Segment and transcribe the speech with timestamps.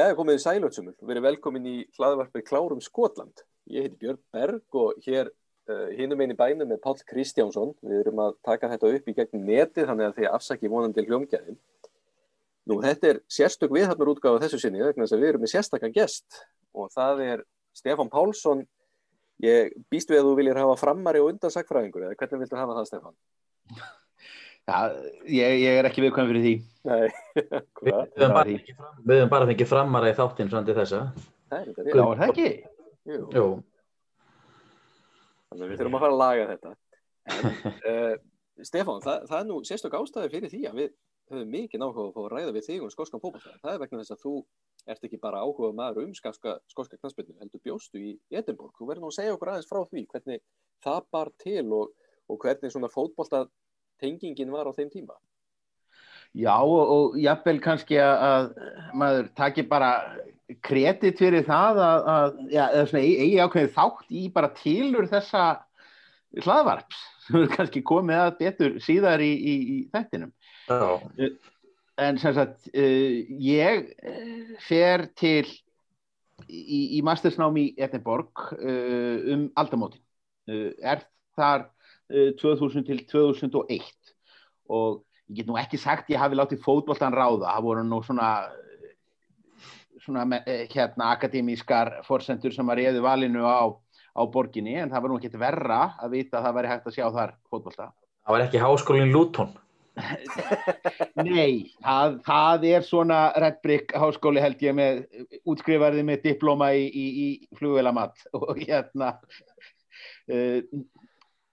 [0.00, 3.42] Já, komið í Sælötsumul og verið velkomin í hlaðvarpið Klárum Skotland.
[3.68, 7.74] Ég heiti Björn Berg og hér uh, hinum einn í bænum með Pál Kristjánsson.
[7.84, 11.60] Við erum að taka þetta upp í gegnum netið þannig að þið afsaki vonandi hljómgæðin.
[12.70, 15.96] Nú, þetta er sérstök viðhafnar útgáfa þessu sinni vegna þess að við erum með sérstakann
[15.98, 18.64] gest og það er Stefan Pálsson.
[19.44, 22.92] Ég býst við að þú viljir hafa frammari og undansakfræðingur eða hvernig viltu hafa það,
[22.94, 23.20] Stefan?
[24.70, 24.78] Já,
[25.26, 26.52] ég, ég er ekki viðkvæm fyrir því.
[26.86, 27.08] Nei,
[27.84, 31.00] Við höfum bara fram- við höfum bara fengið framara í þáttinn svona til þessa.
[31.50, 32.48] það er þetta er það ekki?
[33.10, 33.20] Jú.
[33.34, 33.44] Jú,
[35.50, 36.72] Þannig að við þurfum að fara að laga þetta.
[37.30, 37.46] En,
[37.90, 38.16] uh,
[38.70, 40.90] Stefán, það, það er nú sérstök ástæði fyrir því að við
[41.30, 43.54] höfum mikið náhuga að fá að ræða við þig um skoskan fókbalta.
[43.62, 44.34] Það er vegna þess að þú
[44.94, 48.74] ert ekki bara áhuga maður um skoska knastbyrnu, heldur bjóstu í Edinborg.
[48.78, 50.42] Þú verður nú að segja okkur aðeins frá því hvernig
[50.84, 51.92] það bar til og,
[52.30, 53.44] og hvernig svona fótbolta
[54.00, 55.16] tengingin var á þeim tíma.
[56.38, 58.50] Já, og, og jafnvel kannski að, að
[58.94, 59.94] maður taki bara
[60.66, 65.08] kredit fyrir það að, að já, eða svona eigi eigi ákveðið þátt í bara tilur
[65.10, 65.44] þessa
[66.44, 70.32] hlaðvarps sem er kannski komið að betur síðar í, í, í þettinum.
[70.70, 71.32] já,
[72.00, 75.44] En sem sagt, uh, ég eh, fer til
[76.48, 80.00] í, í mastersnám í Edinborg uh, um aldamótin.
[80.48, 81.04] Uh, er
[81.36, 81.66] þar
[82.10, 83.86] 2000 til 2001
[84.70, 87.54] og ég get nú ekki sagt ég hafi látið fótboltan ráða.
[87.54, 88.30] Það voru nú svona,
[90.02, 95.12] svona eh, hérna, akademískar forsendur sem að reyðu valinu á, á borginni en það var
[95.12, 97.90] nú ekkert verra að vita að það væri hægt að sjá þar fótbolta.
[98.26, 99.58] það var ekki háskólinn Luton.
[101.20, 105.02] Nei, það, það er svona Redbrick háskóli held ég með
[105.44, 109.16] útskrifarði með diploma í, í, í flugvélamatt og hérna
[110.30, 110.62] uh,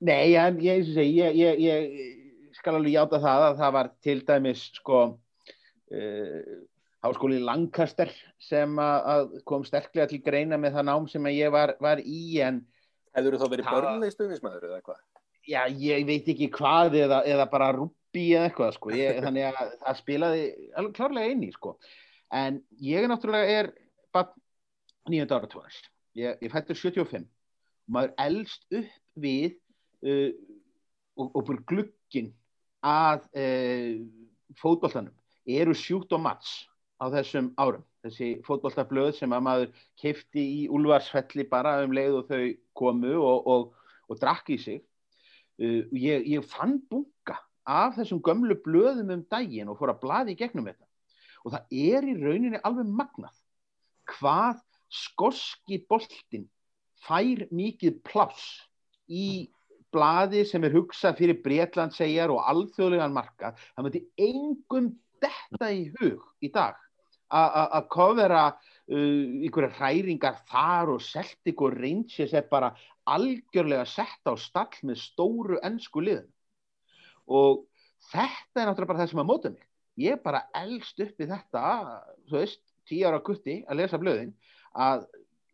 [0.05, 4.99] Nei, ég, ég, ég, ég skal alveg játa það að það var til dæmis sko
[5.07, 6.58] uh,
[7.05, 11.75] háskóli Lancaster sem að, kom sterklega til greina með það nám sem að ég var,
[11.83, 12.63] var í en
[13.17, 15.05] Hefur þú þá verið börnlega stuðnismæður eða hvað?
[15.47, 18.93] já, ég veit ekki hvað eða, eða bara rúbbi eða eitthvað sko.
[18.95, 20.43] ég, þannig að það spilaði
[20.80, 21.77] alveg klárlega inn í sko.
[22.36, 23.71] en ég er náttúrulega er
[24.15, 24.33] bara
[25.07, 25.80] nýjönda áratúðars
[26.19, 29.55] ég, ég fættur 75 og maður elst upp við
[30.07, 30.31] uh,
[31.17, 32.31] og, og bara glukkin
[32.85, 33.93] að uh,
[34.61, 35.13] fótboltanum
[35.47, 36.65] eru sjúkt og mats
[36.97, 37.85] á þessum árum.
[38.05, 42.43] Þessi fótboltablöð sem að maður kefti í úlvarsfelli bara um leið og þau
[42.77, 44.81] komu og, og, og drakk í sig.
[45.57, 50.35] Uh, ég, ég fann bunga af þessum gömlu blöðum um daginn og fór að blaði
[50.35, 50.87] í gegnum þetta.
[51.43, 53.35] Og það er í rauninni alveg magnað
[54.07, 54.61] hvað
[54.93, 56.47] skoski boltin
[57.03, 58.45] fær mikið pláss
[59.07, 59.49] í
[59.93, 64.92] blaði sem er hugsað fyrir Bretland segjar og alþjóðlegan markað það myndi engum
[65.23, 66.77] detta í hug í dag
[67.27, 72.71] að kofera uh, einhverja hræringar þar og Celtic og Rangers er bara
[73.08, 76.30] algjörlega sett á stall með stóru ennsku liðin
[77.27, 77.65] og
[78.11, 79.64] þetta er náttúrulega bara það sem að móta mig.
[79.99, 81.61] Ég bara elst upp í þetta
[82.30, 84.33] þú veist, tíu ára gutti að lesa blöðin
[84.77, 85.08] að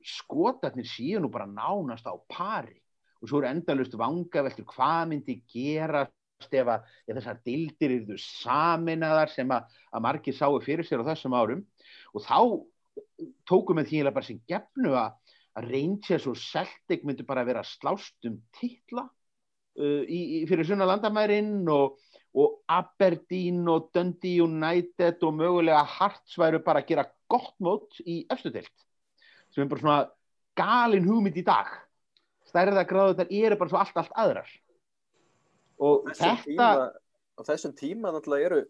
[0.03, 2.82] skotarnir séu nú bara nánast á pari
[3.23, 8.19] og svo eru endalust vanga veldur hvað myndi gerast ef að ef þessar dildir eru
[8.19, 11.63] saminaðar sem að, að margir sáu fyrir sér á þessum árum?
[12.13, 12.39] Og þá
[13.47, 15.13] tókum við því bara sem gefnu að
[15.57, 20.87] að Rangers og Celtic myndu bara vera slást um titla uh, í, í, fyrir sunna
[20.89, 21.99] landamærin og,
[22.33, 28.23] og Aberdeen og Dundee United og mögulega Hearts væru bara að gera gott mót í
[28.33, 28.73] efstudelt
[29.53, 29.99] sem er bara svona
[30.57, 31.69] galin hugmynd í dag
[32.53, 34.53] stærðagráðu þetta eru bara svo allt, allt aðrar
[35.83, 36.69] og Þessum þetta tíma,
[37.33, 38.61] á þessum tíma náttúrulega eru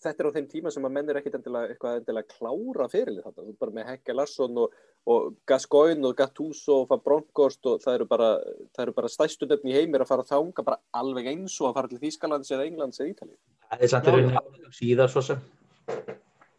[0.00, 3.24] þetta er á þeim tíma sem að menn er ekkit endilega eitthvað endilega klára fyrirlið
[3.26, 4.76] þetta, þú bara með Henke Larsson og,
[5.10, 8.28] og Gascoigne og Gattuso og Van Bronckhorst og það eru bara,
[8.76, 11.70] það eru bara stæstu nöfn í heimir að fara að þanga bara alveg eins og
[11.70, 13.36] að fara til Þýskalands eða Englands eða Ítalíu.
[13.70, 15.42] Það er samt rauninni áður síðar svo sem.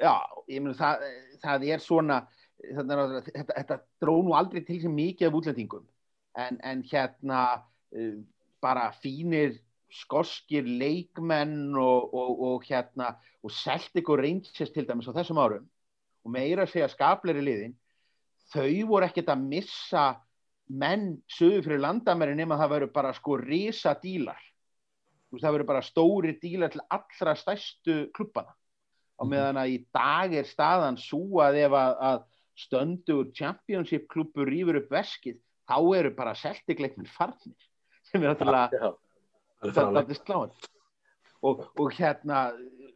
[0.02, 0.14] Já,
[0.52, 1.08] ég meina það,
[1.46, 2.20] það er svona
[2.62, 5.88] þetta, er- þetta, þetta dró nú aldrei til sem mikið af útlendingum
[6.38, 7.42] en, en hérna
[7.96, 8.16] uh,
[8.62, 9.60] bara fínir
[9.92, 15.68] skoskir leikmenn og, og, og hérna og Celtic og Rangers til dæmis á þessum árum.
[16.24, 17.76] Og meira að segja skapleiri liðin
[18.52, 20.06] þau voru ekkert að missa
[20.72, 24.40] menn sögur fyrir landamæri nema það veru bara sko risa dílar
[25.40, 28.54] það veru bara stóri dílar til allra stærstu klubbana
[29.20, 32.22] á meðan að í dag er staðan svo að ef að, að
[32.62, 35.40] stöndur championship klubur rýfur upp veskið
[35.72, 37.72] þá eru bara seltikleikminn farnir
[38.12, 38.92] sem er náttúrulega
[39.64, 40.12] það fráleitt.
[40.12, 40.54] er sláðan
[41.42, 42.44] og, og hérna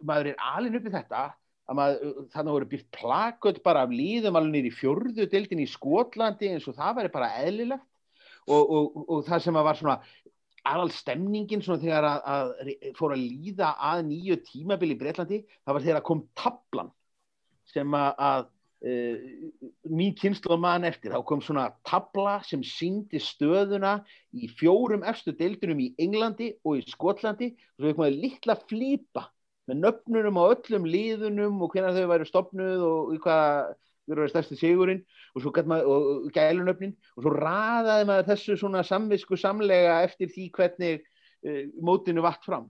[0.06, 1.26] maður er alin upp í þetta
[1.66, 6.52] að maður, þannig voru byrkt plakut bara af líðum alveg nýri fjörðu deildin í Skotlandi
[6.52, 7.88] eins og það væri bara eðlilegt.
[8.46, 9.96] Og, og, og það sem að var svona
[10.70, 15.78] aðal stemningin svona þegar að, að fór að líða að nýju tímabili í Breitlandi, það
[15.78, 16.92] var þegar að kom tablan
[17.72, 18.46] sem að, að
[18.86, 23.98] mín kynslu mann eftir, þá kom svona tabla sem syngdi stöðuna
[24.36, 27.54] í fjórum efstu deildunum í Englandi og í Skotlandi.
[27.56, 29.24] Og svo við komum að litla flýpa
[29.66, 33.74] með nöfnunum á öllum líðunum og hvernig þau væri stopnuð og hvað
[34.06, 35.02] verður stærsti sigurinn.
[35.34, 36.94] Og svo og gælunöfnin.
[37.18, 42.70] Og svo raðaði maður þessu svona samvisku samlega eftir því hvernig uh, mótinu vart fram.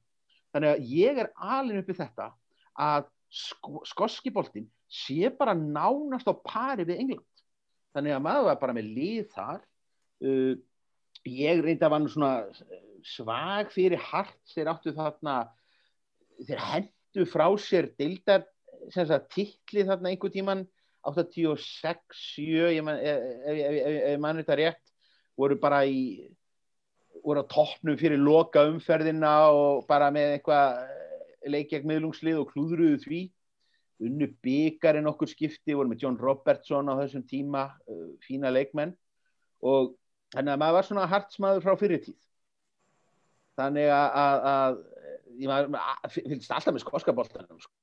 [0.56, 2.32] Þannig að ég er alin uppið þetta
[2.80, 7.44] að sko, skoskiboltin sé bara nánast á pari við England.
[7.96, 9.62] Þannig að maður var bara með lið þar.
[10.24, 10.56] Uh,
[11.26, 12.34] ég reynda að var svona
[13.06, 15.36] svag fyrir hart þeir áttu þarna
[16.46, 18.46] þeir hendu frá sér dildar
[19.34, 20.66] tilli þarna einhver tíman
[21.06, 22.02] 86,
[22.36, 24.94] 7 ég man, ef mann þetta rétt
[25.38, 26.26] voru bara í
[27.26, 33.22] voru á toppnum fyrir loka umferðina og bara með eitthvað leikjag meðlungslið og klúðruðu því
[34.04, 38.96] unnu byggarinn okkur skipti voru með John Robertson á þessum tíma uh, fína leikmenn.
[39.66, 39.94] Og
[40.36, 42.20] þannig að maður var svona hartsmaður frá fyrirtíð
[43.56, 44.78] þannig að, að, að
[45.40, 47.74] ég fylgst alltaf með skoskaboltanum sko.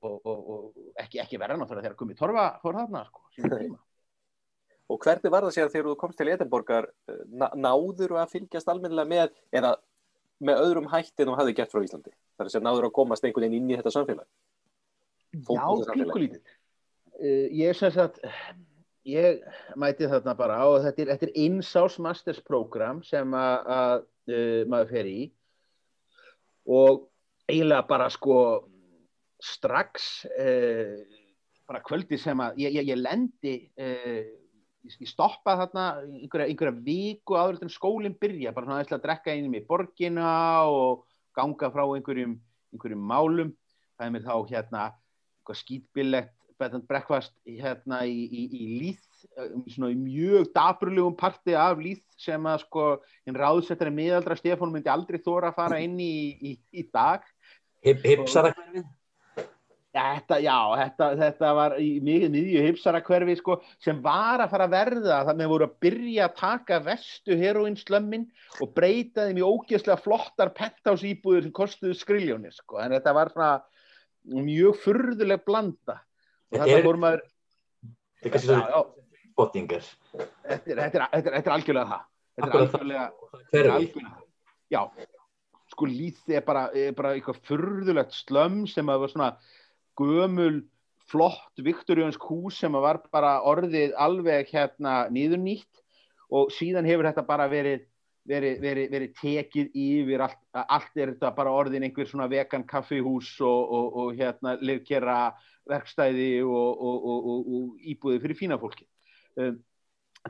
[0.00, 3.24] og, og, og ekki, ekki verða náttúrulega þegar Gumi Torfa fór þarna sko,
[4.92, 7.24] og hvernig var það sér þegar þú komst til Edinborgar eh,
[7.60, 9.74] náður að fylgjast almennilega með eða
[10.42, 12.12] með öðrum hætti en þú hafði gert frá Íslandi?
[12.36, 14.26] Þar er sér náður að komast einhvern veginn inn í þetta samfélag
[15.32, 15.64] Já,
[15.94, 18.20] pinkulítið uh, ég er sem sagt
[19.08, 19.40] ég
[19.80, 25.22] mæti þarna bara á þetta er, er einsás mastersprogram sem að uh, maður fer í.
[26.68, 27.08] Og
[27.50, 28.36] eiginlega bara sko
[29.42, 31.00] strax uh,
[31.66, 33.56] bara kvöldi sem að ég, ég, ég lendi
[34.82, 39.54] ég stoppa þarna einhverja, einhverja viku áður en skólinn byrja bara svona að drekka inn
[39.54, 40.32] í borgina
[40.66, 41.04] og
[41.38, 42.34] ganga frá einhverjum,
[42.74, 43.52] einhverjum málum.
[43.96, 44.82] Það er mér þá hérna
[45.50, 46.30] skýtbillett
[46.62, 51.82] bed and breakfast hérna í, í, í líð um, svona í mjög dabrlegum parti af
[51.82, 52.86] líð sem að sko
[53.26, 57.26] einn ráðsettari miðaldra Stefán myndi aldrei þóra að fara inn í, í dag
[57.82, 58.86] Hipsarakverfið?
[59.92, 64.72] Þetta, já, þetta, þetta var í mikið miðju hipsarakverfi sko, sem var að fara að
[64.72, 68.24] verða þannig að voru að byrja að taka vestu heroinslömmin
[68.64, 72.80] og breyta þeim í ógeðslega flottar pentásýbúður sem kostuðu skriljónir sko.
[72.80, 73.50] en þetta var svona
[74.28, 76.00] mjög furðuleg blanda.
[76.52, 77.28] Og þetta voru maður
[78.22, 78.82] Þetta er svona
[79.38, 79.86] bottingar
[80.46, 82.04] Þetta er algjörlega það.
[82.36, 83.06] Þetta er algjörlega,
[83.72, 84.12] algjörlega
[84.72, 84.82] Já,
[85.72, 89.30] sko lítið er bara, er bara eitthvað furðulegt slömm sem að var svona
[90.00, 90.62] gömul
[91.12, 95.82] flott Viktorjónsk hús sem að var bara orðið alveg hérna nýður nýtt
[96.32, 97.84] og síðan hefur þetta bara verið
[98.28, 103.34] verið veri, veri tekið yfir allt, allt er þetta bara orðin einhver svona vegan kaffihús
[103.42, 105.18] og, og, og hérna lirkjera
[105.70, 108.86] verkstæði og, og íbúði fyrir fína fólki
[109.38, 109.58] um,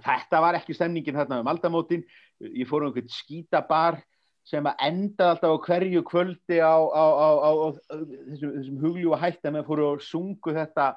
[0.00, 2.04] þetta var ekki stemningin hérna um aldamótin.
[2.40, 4.00] Ég fór um einhvern skítabar
[4.48, 9.48] sem að enda alltaf á hverju kvöldi á, á, á, á þessum, þessum hugljúa hætti
[9.48, 10.88] að með fóru og sungu þetta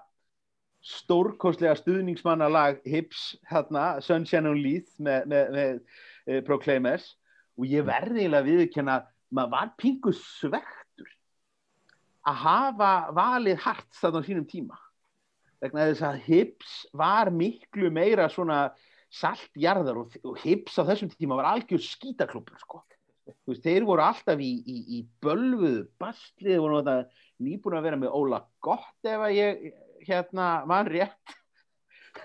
[0.86, 5.79] stórkostlega stuðningsmannalag Hips hérna, Sunshine on Leith með, með, með
[6.29, 7.13] uh, Proclaimers.
[7.55, 8.98] Og ég verði eiginlega viðkjöna
[9.36, 11.12] maður var pingu svektur
[12.25, 14.79] að hafa valið hart þarna á sínum tíma.
[15.63, 18.60] Vegna þess að Hips var miklu meira svona
[19.13, 22.84] saltjarðar og, og Hips á þessum tíma var algjör skítaklubur sko.
[23.48, 26.84] Veist, þeir voru alltaf í, í, í bölvuðu bastlið, voru
[27.41, 29.65] nýbúin að vera með Óla gott ef að ég
[30.05, 31.36] hérna var rétt.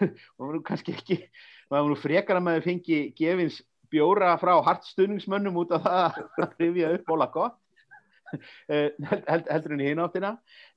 [0.36, 1.22] Og voru kannski ekki
[1.70, 3.60] maður voru frekar að maður fengi gefins
[3.92, 7.58] bjóra frá hartstunningsmönnum út af það að rifja upp Óla gott.
[8.70, 10.28] Eh, held, heldur henni hinn áttina.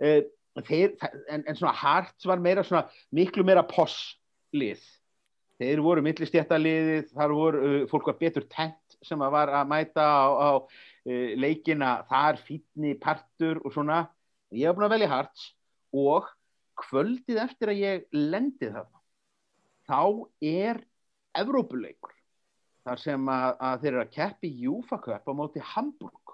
[0.01, 0.23] Eh,
[0.65, 0.95] þeir,
[1.29, 4.81] en, en svona harts var meira svona miklu meira posslið.
[5.61, 10.01] Þeir voru millistjættaliðið, þar voru uh, fólk var betur tent sem að var að mæta
[10.01, 10.49] á, á
[11.37, 11.91] leikina.
[12.09, 13.99] Þar fítni partur og svona.
[14.49, 15.45] Ég hef búin að velja harts
[15.93, 16.33] og
[16.81, 19.03] kvöldið eftir að ég lendið þarna
[19.89, 20.81] þá er
[21.33, 22.12] Evrópuleikur
[22.83, 26.33] þar sem að, að þeir eru að keppi Júfa Cup á móti Hamburg.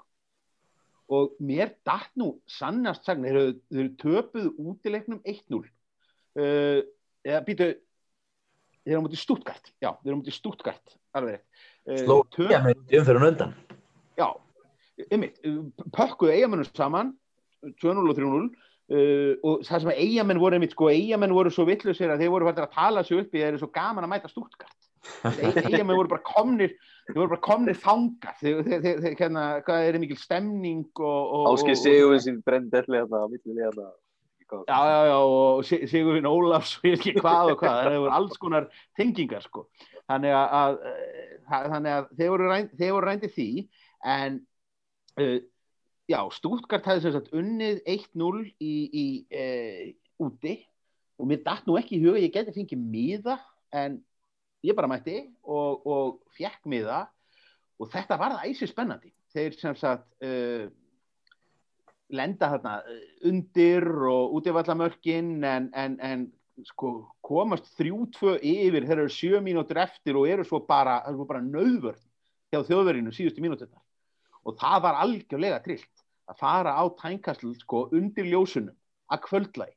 [1.10, 6.82] Og mér dætt nú sannast sagn, þeir eru, þeir eru töpuð útileiknum 1-0 uh,
[7.26, 9.74] eða býtu þeir eru á móti Stuttgart.
[9.82, 11.42] Já, þeir eru á móti Stuttgart alveg
[12.04, 13.54] Slókja með umferðun undan.
[14.20, 14.28] Já,
[15.10, 15.40] ymmit,
[15.96, 17.16] pökkuðu eigamennum saman
[17.82, 18.50] 2-0 og 3-0
[18.90, 22.32] Uh, og það sem að eigamenn voru einmitt sko, eigamenn voru svo vittlusir að þeir
[22.34, 24.79] voru fættir að tala sig upp í þeir eru svo gaman að mæta stúrtkart
[25.26, 26.74] eigamenn voru bara komnir
[27.10, 31.82] þeir voru bara komnir þangar þeir, hérna, hvað er mikil stemning og, og, Áskil og-
[31.84, 33.90] Sigurvin sín brendelli hérna á milli liðana.
[34.50, 38.00] já, já, já, og Si- Sigurvin Ólafs og ég veit ekki hvað og hvað, það
[38.00, 39.68] voru alls konar tengingar sko
[40.10, 40.80] þannig að, að,
[41.54, 43.48] að, þannig að þeir voru, rænd, þeir voru rændið því
[44.16, 44.40] en
[45.22, 45.38] uh,
[46.10, 50.56] já, Stuttgart hefði sem sagt unnið 1-0 í, í uh, úti
[51.20, 53.38] og mér datt nú ekki í huga, ég geti fengið miða
[53.76, 54.00] en
[54.66, 57.06] ég bara mætti og, og fekk miða
[57.80, 60.68] og þetta var það æsir spennandi þeir sem sagt uh,
[62.10, 66.28] lenda þarna uh, undir og útivallamörkin en, en, en
[66.68, 71.44] sko, komast þrjú-tvö yfir þeir eru sjö mínútur eftir og eru svo bara, er bara
[71.46, 72.02] nöðvörn
[72.50, 73.84] hjá þjóðverinu síðustu mínúturnar.
[74.44, 78.76] Og það var algjörlega trillt að fara á tænkastl sko, undir ljósunum
[79.10, 79.76] að kvöldlæg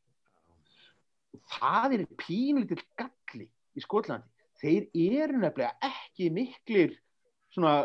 [1.57, 4.29] það er pínlítill galli í Skotlandi
[4.63, 6.97] þeir eru nefnilega ekki miklir
[7.53, 7.83] svona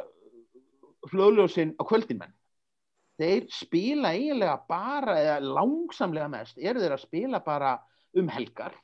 [1.11, 2.37] flöðljósin á kvöldinmenn
[3.17, 7.77] þeir spila eiginlega bara eða langsamlega mest eru þeir að spila bara
[8.17, 8.75] um helgar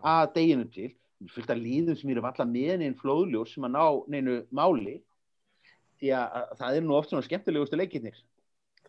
[0.00, 0.90] að deginu til.
[1.28, 5.00] Fullt af líðum sem eru valla með neinn flóðljós sem að ná neinu máli
[6.00, 8.22] því að að það er nú oft svona skemmtilegustu leikirnir.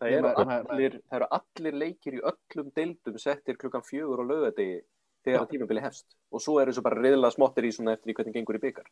[0.00, 0.84] Það það
[1.18, 4.80] eru allir leikir í öllum deildum settir klukkan fjögur á laugadegi
[5.24, 6.06] þegar tímabili hefst.
[6.32, 8.88] Og svo eru svo bara reyðlega smottir í svona eftir í hvernig gengur í byggar.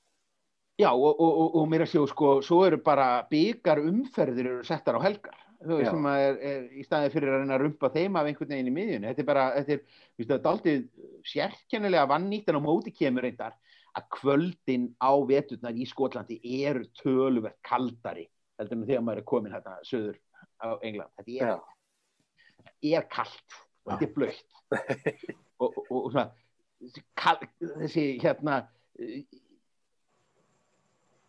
[0.81, 4.67] Já, og, og, og, og mér að sjá, sko, svo eru bara byggar umferðir eru
[4.67, 5.41] settar á helgar.
[5.61, 8.71] Sem að er, er í staði fyrir að reyna að rumpa þeim af einhvern veginn
[8.71, 9.11] í miðjunni.
[9.11, 12.95] Þetta er bara, þetta er, þú veist, þetta er aldrei sérkennilega vannýtt en á móti
[12.97, 13.59] kemur reyndar
[13.99, 18.25] að kvöldin á veturnar í Skotlandi eru töluvert kaldari
[18.61, 20.17] heldur en þegar maður er komin hérna söður
[20.65, 21.13] á England.
[21.19, 21.61] Þetta er,
[22.95, 26.31] er kalt og þetta er blöytt og, og, og svona
[27.81, 28.63] þessi, hérna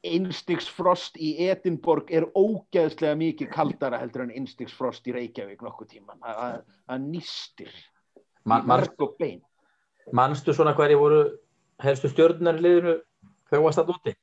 [0.02, 7.08] einstigsfrost í Edinborg er ógeðslega mikið kaldara heldur en einstigsfrost í Reykjavík nokkuð tíma það
[7.08, 7.74] nýstir
[8.50, 8.82] Man, man,
[10.18, 11.22] manstu svona hverju voru
[11.84, 12.96] helstu stjórnar í liðinu
[13.52, 14.16] þú varst að úti?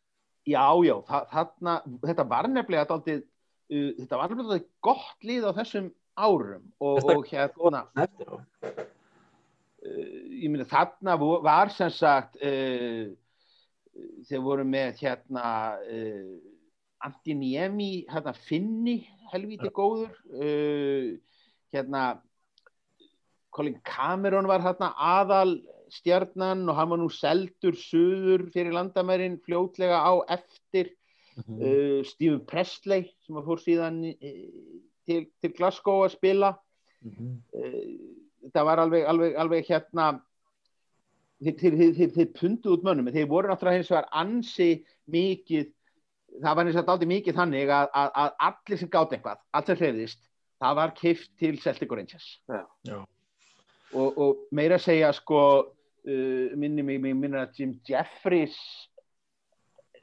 [0.49, 1.75] já, já, þa þarna
[2.09, 3.23] þetta var nefnilega daldið,
[3.71, 8.37] uh, þetta var nefnilega gott lið á þessum árum og, og hérna Eftir á.
[9.85, 13.09] Uh, ég myndi þarna var sem sagt uh,
[14.29, 15.47] þeir voru með hérna
[15.83, 16.37] uh,
[17.07, 19.01] Antiniemi hérna Finni
[19.33, 21.13] helvíti góður uh,
[21.75, 22.05] hérna
[23.55, 25.59] Colin Cameron var hérna aðal
[25.91, 30.95] stjarnan og hann var nú seldur suður fyrir landamærin fljótlega á eftir
[31.39, 31.59] Mhm.
[31.63, 33.99] uh, Stephen Presley sem að fór síðan
[35.07, 36.49] til, til Glasgow að spila
[36.99, 37.37] Mhm.
[38.55, 40.07] Það var alveg, alveg, alveg hérna
[41.43, 44.71] þeir, þeir, þeir, þeir, þeir pundu út mönnum þeir voru náttúrulega hins vegar ansi
[45.11, 45.69] mikið
[46.43, 49.45] það var eins og þetta aldrei mikið þannig að, að, að allir sem gátt eitthvað,
[49.57, 50.28] allt sem hreyðist
[50.59, 52.28] það var kift til Celtic og Rangers.
[53.95, 58.59] Og, og meira að segja sko uh, minni mig, mig minna að Jim Jeffries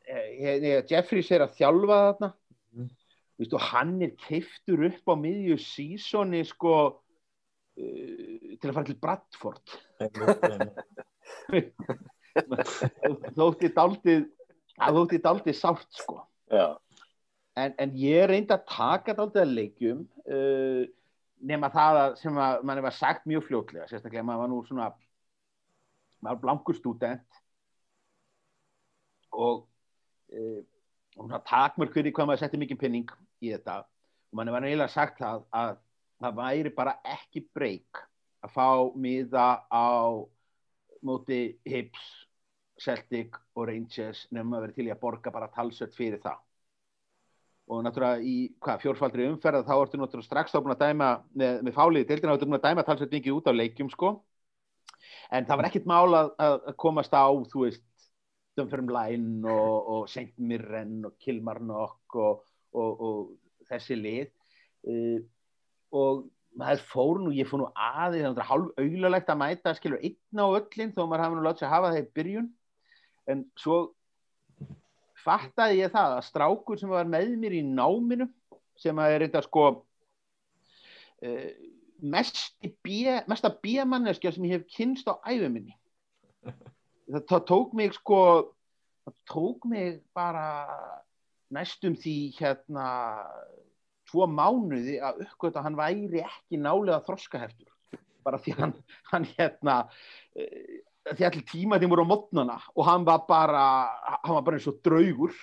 [0.07, 2.31] eh, nei, Jeffries er að þjálfa þarna.
[2.75, 2.91] Mhm.
[3.35, 6.75] Vistu, hann er keiftur upp á miðju sísoni sko
[7.75, 9.75] til að fara til Bradford.
[13.36, 14.25] Þótti daldið
[14.75, 16.20] þótti daldið sárt sko.
[17.55, 20.84] En, en ég reyndi að taka daldið að leikjum uh,
[21.46, 24.89] nema það að sem að manni var sagt mjög fljótlega sérstaklega maður var nú svona
[26.20, 27.41] maður var blankur stúdent.
[29.36, 29.63] Og
[30.36, 30.62] uh,
[31.15, 33.12] og svona takmörk fyrir hvað maður setti mikið penning
[33.44, 33.84] í þetta.
[34.32, 35.77] Og manni var eiginlega sagt það að
[36.22, 38.03] það væri bara ekki breyk
[38.45, 39.88] að fá miða á
[41.05, 42.03] móti Hips,
[42.81, 46.41] Celtic og Rangers nefnum að vera til í að borga bara talsvert fyrir það
[47.65, 51.62] og náttúrulega í hvað, fjórfaldri umferð þá ertu náttúrulega strax þá búin að dæma með,
[51.65, 54.12] með fálið deildina þá ertu búin að dæma talsvert mikið út á leikjum sko
[55.34, 57.86] en það var ekkit mál að, að að komast á þú veist
[58.55, 60.31] Dunferm Line og, og St.
[60.38, 65.17] Mirren og Kilmarnock og, og, og þessi lið uh,
[65.95, 66.25] og
[66.55, 70.41] maður fór nú, ég fór nú aðeins það er hálf auðlalegt að mæta skilur einn
[70.41, 72.49] á öllin þó maður hafa nú látið að hafa það í byrjun.
[73.31, 73.77] En svo
[75.25, 78.29] fattaði ég það að strákur sem var með mér í náminu
[78.79, 79.65] sem að er reynda sko
[81.25, 81.49] uh,
[82.05, 85.75] mest B, mesta bíamanneskja sem ég hef kynst á æfuminni
[86.45, 88.19] það, það tók mig sko
[89.05, 90.47] það tók mig bara
[91.53, 92.87] næstum því hérna
[94.15, 97.72] tvo mánuði að uppgöta hann væri ekki nálega þroskaheftur.
[98.25, 98.75] Bara því hann,
[99.12, 99.81] hann hérna
[100.34, 100.79] eh,
[101.12, 103.65] því allir tíma þeim voru á mótnana og hann var bara
[104.24, 105.36] hann var bara eins og draugur.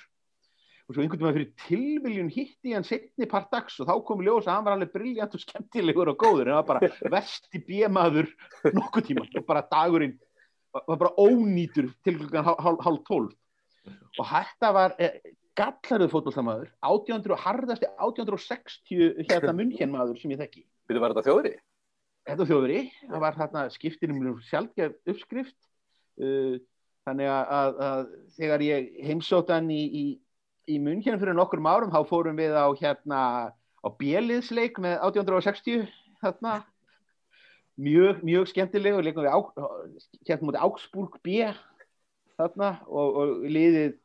[0.88, 4.48] Og svo einhvern veginn fyrir tilviljun hitti hann setni part dags og þá kom ljós
[4.48, 6.48] að hann var alveg brilljant og skemmtilegur og góður.
[6.48, 8.32] En hann var bara vesti bjemaður
[8.72, 10.16] nokkuð tíma og bara dagurinn
[10.72, 13.38] var bara ónýtur til klukkan hálf, hálf, hálf tólf.
[14.18, 14.94] Og þetta var
[15.58, 21.54] gallaruð fótballtamaður 1800 og harðasti 1860 hérna munnhjennmaður sem ég þekki Byrðu var þetta þjóðri?
[22.26, 25.56] þetta var þjóðveri, það var þarna skiptinum um sjálfgef uppskrift
[26.22, 26.58] uh,
[27.06, 28.02] þannig að, að, að
[28.36, 30.04] þegar ég heimsótt hann í, í,
[30.70, 33.22] í munn hérna fyrir nokkur árum þá fórum við á hérna
[33.82, 35.88] á bjeliðsleik með 1860
[36.22, 36.60] þarna
[37.82, 39.40] mjög, mjög skemmtileg og leikum við á,
[40.28, 41.42] hérna mútið Augsburg B
[42.38, 43.98] þarna og, og liðið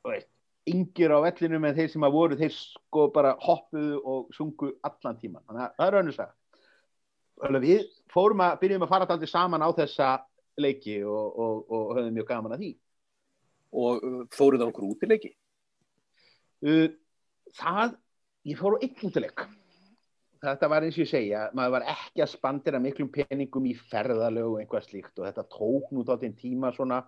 [0.00, 0.30] þú veist,
[0.66, 5.20] yngir á vellinu með þeir sem að voru þeir sko bara hoppuðu og sungu allan
[5.20, 6.20] tíman, þannig að það er önnur
[7.44, 10.08] að við fórum að byrjum að fara alltaf saman á þessa
[10.56, 12.70] leiki og, og, og höfðum mjög gaman að því.
[13.76, 15.32] Og uh, fóruð á einhver útileiki?
[16.64, 16.88] Uh,
[17.58, 17.96] það,
[18.48, 19.44] ég fór á einn útileik.
[20.46, 24.50] Þetta var eins og ég segja, maður var ekki að spandira miklum peningum í ferðalög
[24.52, 27.00] og einhvað slíkt og þetta tók nú þáttinn tíma svona,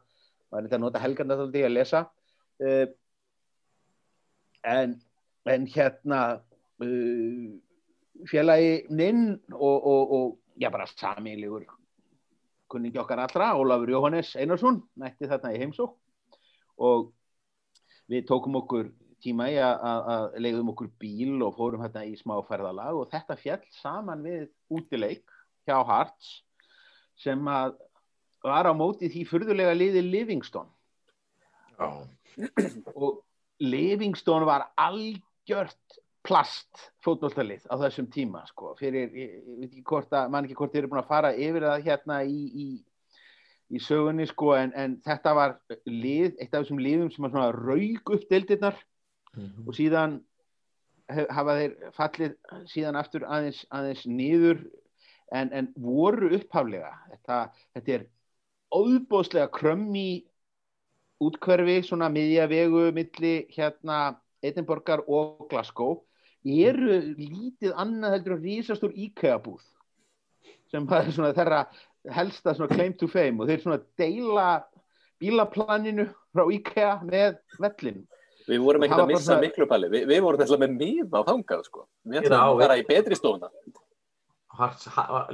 [0.49, 2.05] maður er þetta að nota helganda þáttinn að lesa.
[4.67, 4.97] En,
[5.47, 6.23] en hérna,
[6.83, 7.49] uh,
[8.27, 11.67] félagi minn og, og, og já bara samílegur
[12.69, 15.95] kunningi okkar allra, Ólafur Jóhannes Einarsson, nætti þarna í heimsók
[16.79, 17.13] og
[18.11, 18.91] við tókum okkur
[19.25, 23.63] tíma í að leiðum okkur bíl og fórum hérna í smá ferðalag og þetta fjall
[23.81, 25.25] saman við útileik
[25.67, 26.43] hjá Harts
[27.19, 27.79] sem að
[28.45, 30.69] var á móti því fyrðulega liði Livingston
[31.79, 31.89] Já.
[32.95, 33.25] og
[33.61, 40.13] Livingston var algjört plast fótballtalið á þessum tíma sko, fyrir, ég, ég veit ekki hvort
[40.15, 42.67] að mann ekki hvort þeir eru búin að fara yfir það hérna í, í,
[43.73, 45.57] í sögunni sko, en, en þetta var
[45.89, 48.77] lið, eitt af þessum liðum sem var svona raug upp deildirnar
[49.37, 49.65] mm -hmm.
[49.67, 50.19] og síðan
[51.09, 52.37] hef, hafa þeir fallið
[52.75, 54.63] síðan aftur aðeins, aðeins niður
[55.33, 57.41] en, en voru upphaflega þetta,
[57.77, 58.07] þetta er
[58.75, 60.28] óbóðslega krömmi
[61.25, 65.99] útkverfi, svona miðja vegu milli hérna Edinborgar og Glasgow
[66.47, 69.65] eru lítið annað heldur en rísastór IKEA búð
[70.71, 71.65] sem er svona þeirra
[72.15, 74.47] helsta svona claim to fame og þeir svona deila
[75.19, 78.07] bílaplaninu frá IKEA með vellin
[78.49, 81.67] Við vorum ekkert að missa miklu palli, Vi, við vorum alltaf með mýð á þangað
[81.67, 83.51] sko, við ætlum að vera í betri stofna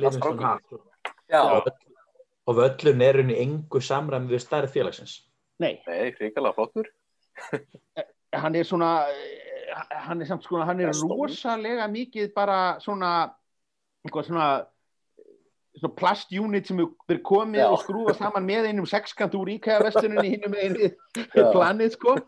[0.00, 1.68] Livingston Hart og,
[2.48, 5.20] og völlun er unni engu samræmi við stærð félagsins
[5.62, 6.90] Nei, Nei hrikalega flottur.
[8.34, 9.04] Hann er svona
[9.90, 13.10] hann er samt sko, hann er rosalega mikið bara svona
[14.04, 14.48] eitthvað svona,
[15.78, 17.68] svona plastjúnit sem er komið Já.
[17.72, 20.90] og skrúfa saman með einum sexkant úr íkæðavestunni hinnum með einu
[21.54, 22.18] planið sko.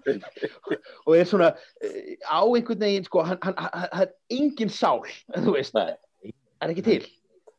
[1.07, 1.53] Og er svona
[1.85, 5.05] eh, á einhvern veginn sko, hann, hann, hann, hann er engin sál,
[5.37, 5.77] þú veist.
[5.77, 5.95] Það
[6.65, 7.03] er ekki til.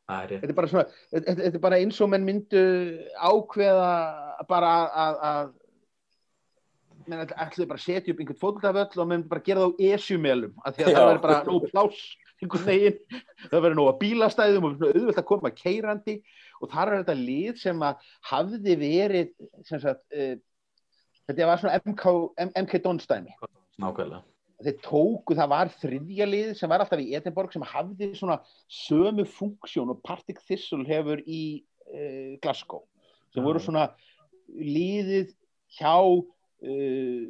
[0.08, 2.62] Þetta er bara svona, þetta er bara eins og menn myndu
[3.20, 3.92] ákveða
[4.50, 5.56] bara að
[7.08, 10.56] menn ætlaði bara að setja upp einhvern fótballtaföll og menn bara gera það á esjumélum
[10.64, 10.98] af því að Já.
[10.98, 12.02] það verður bara nóg plás
[12.38, 12.98] einhvern veginn,
[13.50, 16.18] það verður nóg að bílastæðum og auðvitað að koma keirandi
[16.62, 19.32] og þar er þetta lið sem að hafði verið
[19.70, 20.34] sagt, uh,
[21.30, 22.10] þetta var svona MK,
[22.66, 23.38] MK Donstæmi
[23.78, 24.24] Nákvæmlega.
[24.58, 28.40] Þeir tóku, það var þriðja lið sem var alltaf í Edinborg sem hafði svona
[28.74, 31.42] sömu funksjón og Partick Thistle hefur í
[31.94, 32.82] uh, Glasgow.
[33.36, 33.92] Sem voru svona
[34.48, 35.34] liðið
[35.78, 37.24] hjá uh,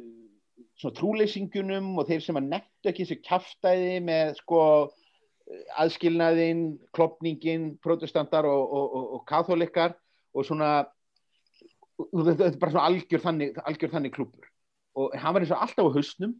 [0.78, 4.60] svona trúleysingunum og þeir sem að nettu ekki þessu kæftæði með sko
[5.80, 9.94] aðskilnaðinn, klopningin protestantar og, og, og, og katholikar
[10.36, 10.72] og svona
[11.98, 14.50] þetta er bara svona algjör þannig, algjör þannig klubur
[14.98, 16.34] og hann var eins og alltaf á hausnum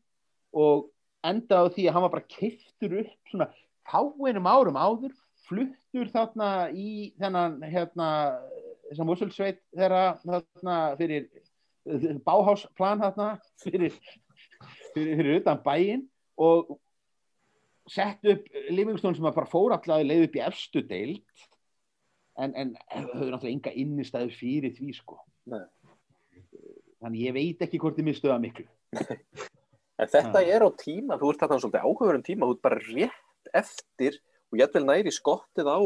[0.57, 0.89] og
[1.27, 3.49] endaði því að hann var bara keiftur upp svona
[3.89, 5.17] fáinum árum áður
[5.49, 8.09] fluttur þarna í þennan hérna
[8.89, 11.29] þessam Vussulsveit þeirra þarna fyrir
[12.27, 13.29] báhásplan hérna
[13.63, 13.95] fyrir,
[14.95, 16.05] fyrir, fyrir utan bæin
[16.39, 16.77] og
[17.89, 21.47] sett upp Livingstone sem bara fór alltaf leið upp í efstu deilt
[22.39, 25.19] en, en höfðu náttúrulega enga innistæðu fyrir því sko.
[25.49, 25.65] Nei.
[27.03, 28.67] þannig ég veit ekki hvort þið mistuða miklu.
[29.99, 33.51] En þetta er á tíma, þú ert þarna svolítið áhugaverðum tíma, þú ert bara rétt
[33.59, 35.79] eftir og ég ætvel næri skottið á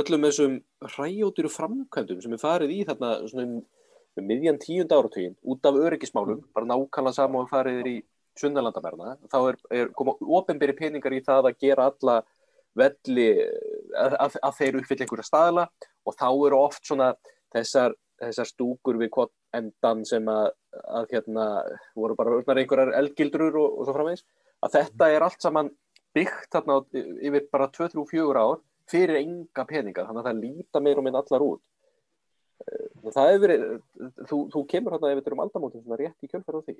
[0.00, 0.58] öllum þessum
[0.94, 6.38] hræjótiru framkvæmdum sem er farið í þarna svona um miðjan tíund áratugin út af öryggismálum,
[6.38, 6.50] mm.
[6.54, 7.96] bara nákvæmlega saman og fariðir í
[8.38, 12.20] sunnalandamerna þá er, er koma ofinberi peningar í það að gera alla
[12.78, 13.28] velli
[13.94, 15.66] að, að þeir uppfylla einhverja staðla
[16.04, 17.12] og þá eru oft svona
[17.54, 20.50] þessar, þessar stúkur við hvort endan sem að,
[20.90, 21.46] að hérna
[21.94, 24.26] voru bara einhverjar elgildrur og, og svo framvegis
[24.64, 25.70] að þetta er allt saman
[26.14, 31.06] byggt þarna yfir bara 2-3-4 ár fyrir enga peninga þannig að það líta meir og
[31.06, 31.62] minn allar út
[32.64, 33.52] Eh, það hefur
[34.28, 36.76] þú, þú kemur þetta er um aldamótin svona rétt í kjölfæra á því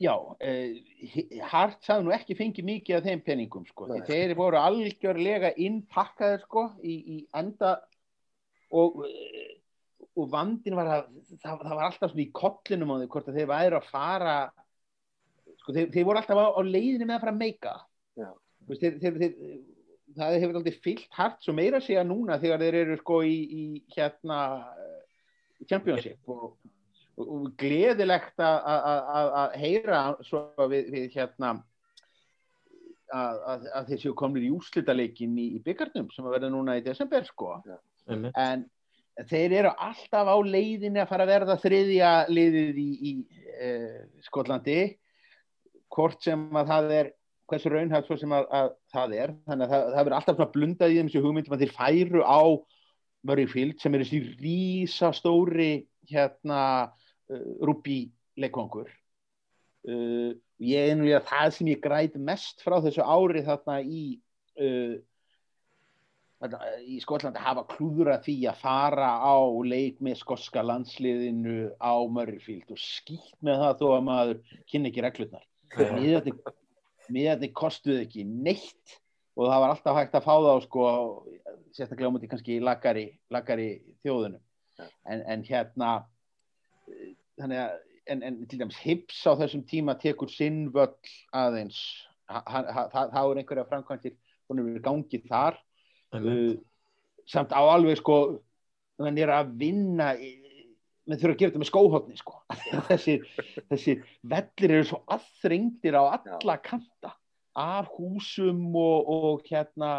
[0.00, 3.84] Já, uh, Hart hafði nú ekki fengið mikið af þeim peningum sko.
[3.90, 3.98] Nei.
[4.06, 7.74] Þeir voru algjörlega innpakkaðir sko, í, í enda
[8.72, 9.58] og, eh,
[10.16, 13.38] og vandin var að það, það var alltaf svona í kollinum á því hvort að
[13.42, 14.38] þeir væri að fara
[15.60, 17.76] sko, þeir, þeir voru alltaf á, á leiðinu með að fara að meika
[18.16, 19.36] þeir, þeir, þeir,
[20.16, 23.36] það hefur aldrei fyllt Hart svo meira að segja núna þegar þeir eru sko í,
[23.62, 23.64] í
[23.96, 24.38] hérna
[24.80, 25.00] eh,
[25.70, 26.56] championship og
[27.20, 30.38] og og gleðilegt að- að að- að heyra svo
[30.70, 31.50] við, við hérna
[33.12, 36.76] að, að, að þeir séu komnir í úrslitaleikin í, í byggarnum sem að verða núna
[36.78, 37.56] í desember sko
[38.08, 38.32] Einmitt.
[38.40, 38.64] en
[39.28, 43.12] þeir eru alltaf á leiðinni að fara að verða þriðja liðið í, í
[43.68, 44.78] uh, Skotlandi
[45.92, 47.12] hvort sem að það er
[47.50, 49.34] hversu raunhægt svo sem að, að það er.
[49.48, 52.42] Þannig að það, það verður alltaf svona blundað í þessu hugmyndum að þeir færu á
[53.28, 55.72] Murrayfield sem er þessi rísastóri
[56.08, 58.00] hérna uh, rúbí
[58.40, 64.04] leikongur uh, ég er að það sem ég græt mest frá þessu ári þarna í
[64.60, 64.96] uh,
[66.88, 72.80] í Skotlandi hafa klúðra því að fara á leik með skotska landsliðinu á Murrayfield og
[72.80, 74.40] skýtt með það þó að maður
[74.72, 75.44] kynni ekki reglurnar.
[75.76, 76.38] Miðarnir,
[77.14, 78.96] miðarnir kostuðu ekki neitt
[79.38, 80.86] og það var alltaf hægt að fá þá sko,
[81.76, 83.68] sérstaklega á múti kannski lagari, lagari
[84.04, 84.42] þjóðunum.
[84.80, 85.90] En, en hérna
[87.40, 87.78] þannig að
[88.10, 90.96] en, en til dæmis Hips á þessum tíma tekur sinn völl
[91.36, 91.78] aðeins.
[92.30, 93.66] Ha- ha- ha- það það er einhverja
[94.58, 95.58] er verið gangið þar.
[96.10, 96.56] Uh,
[97.30, 98.16] samt á alveg sko
[98.98, 100.39] þannig að vinna í-
[101.08, 102.38] menn þurfa að gera þetta með skóhotni sko.
[102.90, 103.28] Þessir,
[103.70, 104.02] þessir
[104.34, 107.14] vellir eru svo aðþrengdir á alla kanta
[107.60, 109.92] af húsum og, og hérna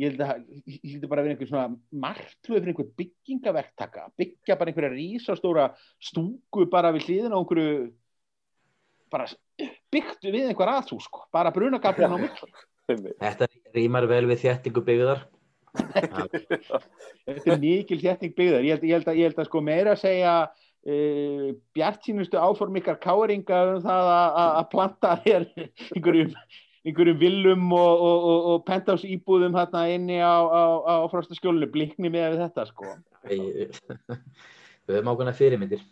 [0.00, 4.06] ég held að ég held að bara að vera einhver svona markluð fyrir einhver byggingaverktaka
[4.18, 5.68] byggja bara einhverja rísastóra
[6.02, 7.76] stúku bara við hliðina á einhverju
[9.14, 9.28] bara
[9.94, 12.50] byggt við einhver aðhús sko, bara brunagaflin á miklu
[12.84, 15.22] Þetta rýmar vel við þéttingu byggðar.
[15.74, 18.66] Þetta er mikil þétting byggðar.
[18.66, 22.78] Ég held, ég held, að, ég held að sko meira að segja uh, bjartínustu áform
[22.80, 25.48] ykkar káringa um það að, planta hér
[25.96, 26.32] einhverjum,
[26.84, 31.70] einhverjum villum og, og, og, og pentás íbúðum hérna inni á, á, á frostaskjólinu.
[31.74, 32.94] Blikni með þetta sko.
[33.24, 35.84] Við höfum ákveðna fyrirmyndir.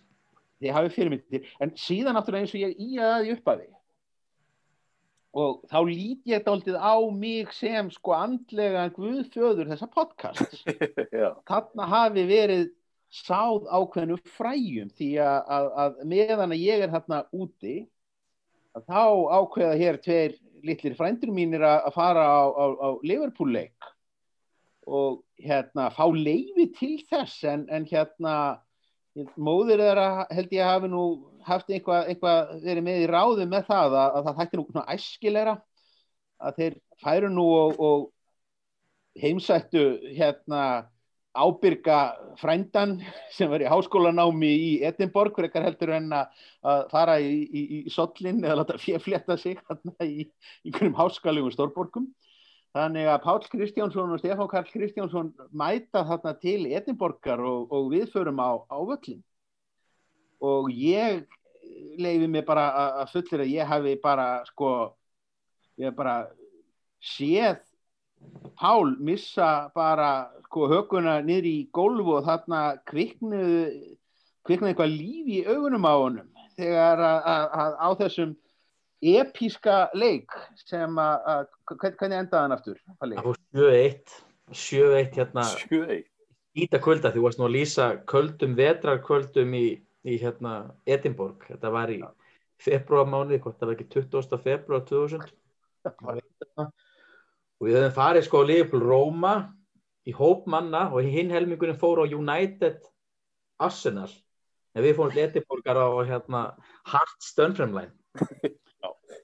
[0.63, 1.47] þið hafið fyrirmyndir.
[1.65, 3.71] En síðan náttúrulega eins og ég í að því
[5.33, 10.61] og þá lít ég dálítið á mig sem sko andlega guðfjöður þessa podcast
[11.51, 12.69] þarna hafi verið
[13.13, 17.77] sáð ákveðnu fræjum því að, að, að meðan að ég er þarna úti
[18.89, 19.05] þá
[19.37, 23.91] ákveða hér tveir litlir frændur mínir að, fara á, á, á Liverpool leik.
[24.87, 28.35] Og hérna fá leifi til þess en, en hérna
[29.37, 31.03] móðir þeirra held ég hafi nú
[31.47, 34.97] haft eitthvað, eitthvað verið með í ráðu með það að, að það þætti nú svona
[34.97, 35.55] æskilegra
[36.43, 39.85] að þeir færu nú og, og heimsættu
[40.17, 40.63] hérna
[41.33, 41.99] ábyrga
[42.41, 42.99] frændan
[43.33, 47.63] sem var í háskólanámi í Edinborg fyrir ekkar heldur en að að fara í, í,
[47.79, 50.29] í sollin eða láta fjeflétta sig hérna, í
[50.67, 52.11] einhverjum háskalegum stórborgum
[52.73, 58.09] þannig að Páll Kristjánsson og Stefán Karl Kristjánsson mæta þarna til Edinborgar og, og við
[58.15, 59.21] förum á, á völlin
[60.43, 61.27] og ég
[62.01, 64.95] leifi mig bara að- fullir að ég hafi bara sko
[65.79, 66.17] ég hef bara
[67.03, 67.61] séð
[68.57, 73.97] Pál missa bara sko höguna niður í gólfu og þarna kviknuð
[74.47, 76.29] kviknuð eitthvað líf í augunum á honum.
[76.55, 78.37] Þegar að á þessum
[79.03, 80.31] epíska leik
[80.63, 82.81] sem að, að hvern- hvernig endaði hann aftur?
[83.01, 84.17] Það fór 7-1.
[84.53, 86.03] 7-1 hérna sjö
[86.59, 89.67] íta kvölda því þú varst nú að lýsa köldum vetrarkvöldum í,
[90.05, 91.47] í hérna Edinborg.
[91.49, 92.01] Þetta var í
[92.63, 94.41] februarmánuði, hvort það var ekki 20.
[94.45, 95.33] februar 2000.
[95.93, 99.35] Og við höfum farið sko Liverpool Róma
[100.07, 102.83] í hóp manna og hinn helmingurinn fór á United
[103.63, 104.11] Arsenal.
[104.77, 106.43] En við fórum til Edinborgar á hérna
[106.89, 107.95] Hart Stunfremline.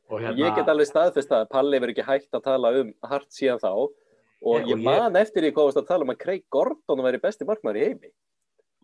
[0.08, 3.60] Hérna, Ég get alveg staðfest að Palli verður ekki hægt að tala um hart síðan
[3.60, 7.02] þá og ég ég- man eftir því hvað varst að tala um að Craig Gordon
[7.04, 8.10] væri besti markmaður í heimi.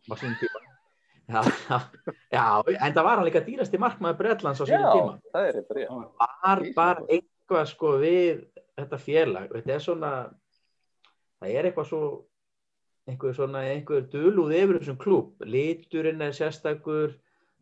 [0.05, 0.61] á sínum tíma.
[1.25, 1.41] Já,
[2.29, 2.45] já,
[2.85, 5.15] en það var hann líka dýrasti markmaður Bretlands á sínum tíma.
[5.33, 6.11] það er eitthvað rétt.
[6.45, 8.45] var bara eitthvað sko við
[8.77, 10.13] þetta félag, þetta er svona
[11.41, 12.03] það er eitthvað svo
[13.09, 17.17] einhver svona, einhver dölúð yfir þessum klúb, liturinn er sérstakur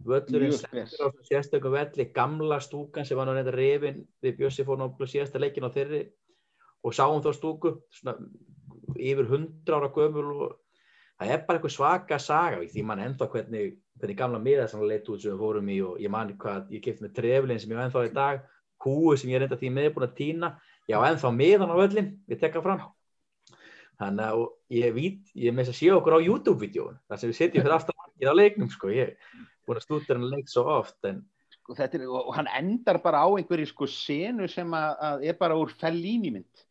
[0.06, 4.66] völlurinn sendur á þessum sérstakum velli, gamla stúkan sem var nú reynda reyfin við Bjössi
[4.66, 6.02] fór náttúrulega síðasta leikin á þeirri
[6.82, 8.16] og sáum þá stúku svona,
[8.96, 10.56] yfir hundra ára gömul og
[11.20, 15.08] það er bara eitthvað svaka saga því mann ennþá hvernig, hvernig gamla miða sem leitt
[15.08, 17.78] út sem við fórum í og ég man hvað ég kefti með treflin sem ég
[17.78, 18.42] var ennþá í dag
[18.82, 20.52] húi sem ég er enda því með búin að týna.
[20.90, 22.82] Já ennþá miðan á völlin, við tekka fram.
[24.00, 27.38] Þannig að ég vít ég með þess að sé okkur á YouTube-vídeóun þar sem við
[27.38, 29.16] setjum fyrir aftan margir á leiknum sko, ég er
[29.66, 33.28] búin að stúta hann leik svo oft en Sko, er, og hann endar bara á
[33.38, 36.62] einhverju sko senu sem að, að er bara úr Fellini mynd.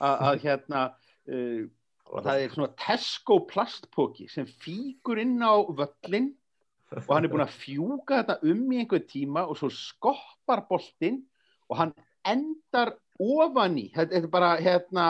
[0.00, 0.84] Að, að hérna
[1.28, 1.64] uh,
[2.08, 6.30] og það er svona Tesco plastpóki sem fíkur inn á völlin
[6.94, 11.20] og hann er búin að fjúka þetta um í einhver tíma og svo skoppar boltinn
[11.68, 11.92] og hann
[12.24, 15.08] endar ofan í, þetta er bara hérna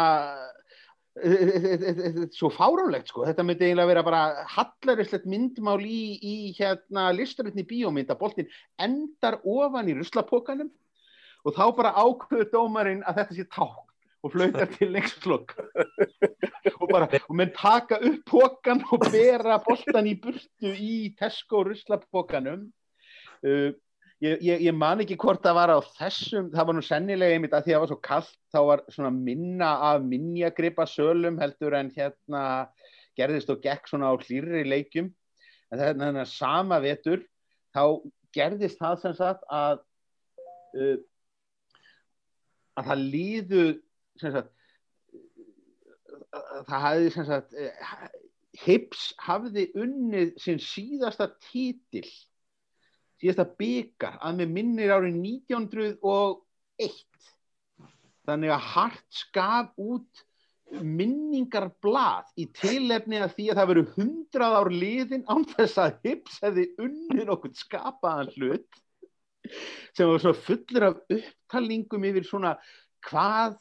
[2.37, 4.23] svo fáránlegt sko, þetta myndi eiginlega vera bara
[4.55, 10.71] hallarislegt myndmál í, í hérna listarutni bíómynd að boltinn endar ofan í ruslapókanum
[11.45, 13.85] og þá bara ákveður dómarinn að þetta sé ták
[14.23, 15.55] og flautar til leikslokk
[16.79, 22.67] og bara, og menn taka upp pókan og bera boltan í burtu í Tesco ruslapókanum
[23.47, 23.71] uh,
[24.25, 27.57] ég, ég, ég man ekki hvort það var á þessum, það var nú sennilega einmitt
[27.57, 31.77] að því að það var svo kallt, þá var svona minna af minjagripa sölum heldur
[31.79, 32.45] en hérna
[33.19, 35.11] gerðist og gekk svona á hlýrri leikjum.
[35.69, 37.25] En það er þannig að sama vetur
[37.77, 37.83] þá
[38.37, 39.83] gerðist það sem sagt að
[40.79, 40.97] uh,
[42.79, 43.67] að það líðu
[44.21, 44.55] sem sagt
[46.39, 47.85] að það hafði sem sagt eh,
[48.59, 52.07] Hips hafði unnið sinn síðasta títil
[53.19, 57.29] síðasta byggar að með minnir árið 1901
[58.29, 60.25] þannig að Hart skaf út
[60.85, 66.37] minningarblað í tilefni af því að það veru hundrað ár liðin án þess að Hips
[66.45, 68.83] hefði unnið okkur skapaðan hlut
[69.97, 72.53] sem var svona fullur af upptalningum yfir svona
[73.09, 73.57] hvað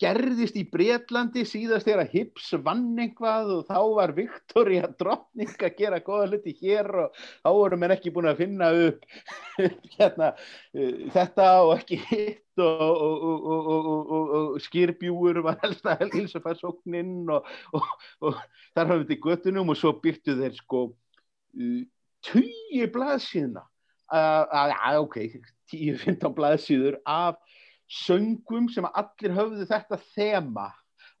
[0.00, 5.76] gerðist í Breitlandi síðast þegar að Hips vann eitthvað og þá var Victoria drottning að
[5.78, 9.04] gera goða hluti hér og þá voru menn ekki búin að finna upp
[9.98, 10.32] hérna,
[10.76, 17.46] uh, þetta og ekki hitt og, og, og, og skýrbjúur var helst að hilsafærsókninn og
[18.74, 21.80] þar hafði þetta í göttunum og svo byrtu þeir sko uh,
[22.26, 23.64] tíu blaðsíðna
[24.10, 25.16] að ok,
[25.70, 27.38] tíu, fintán blaðsíður af
[27.90, 30.68] söngum sem allir höfðu þetta þema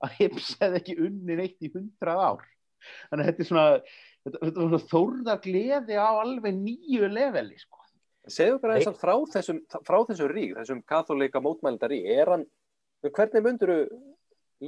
[0.00, 2.46] að Hips hefði ekki unni neitt í hundrað ár.
[3.10, 3.64] Þannig að þetta er svona,
[4.24, 7.82] þetta, þetta er svona þórðar gleði á alveg nýju leveli sko.
[8.30, 12.46] Segðu okkur aðeins frá þessum, frá þessum rík, þessum katholika mótmælindari, er hann,
[13.08, 13.80] hvernig myndur þú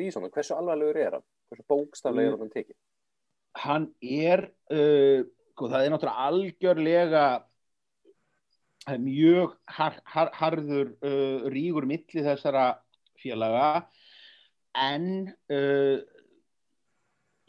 [0.01, 2.79] lýsa hann, hversu alvarlegur er hann, hversu bókstaflega er hann tekið?
[3.63, 7.25] Hann er, uh, sko, það er náttúrulega algjörlega
[8.91, 12.83] mjög har, har, harður uh, rígur milli þessara
[13.23, 13.87] félaga
[14.79, 16.03] en uh,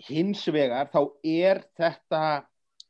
[0.04, 2.24] hins vegar þá er þetta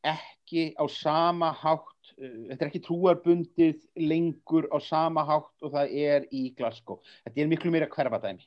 [0.03, 5.95] ekki á sama hátt uh, þetta er ekki trúarbundið lengur á sama hátt og það
[6.03, 6.99] er í Glasgow.
[7.23, 8.43] Þetta er miklu meira hverfadæmi.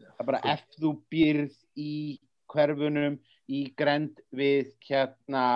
[0.00, 1.94] Það er bara ef þú býrð í
[2.50, 3.18] hverfunum
[3.50, 5.46] í grend við hérna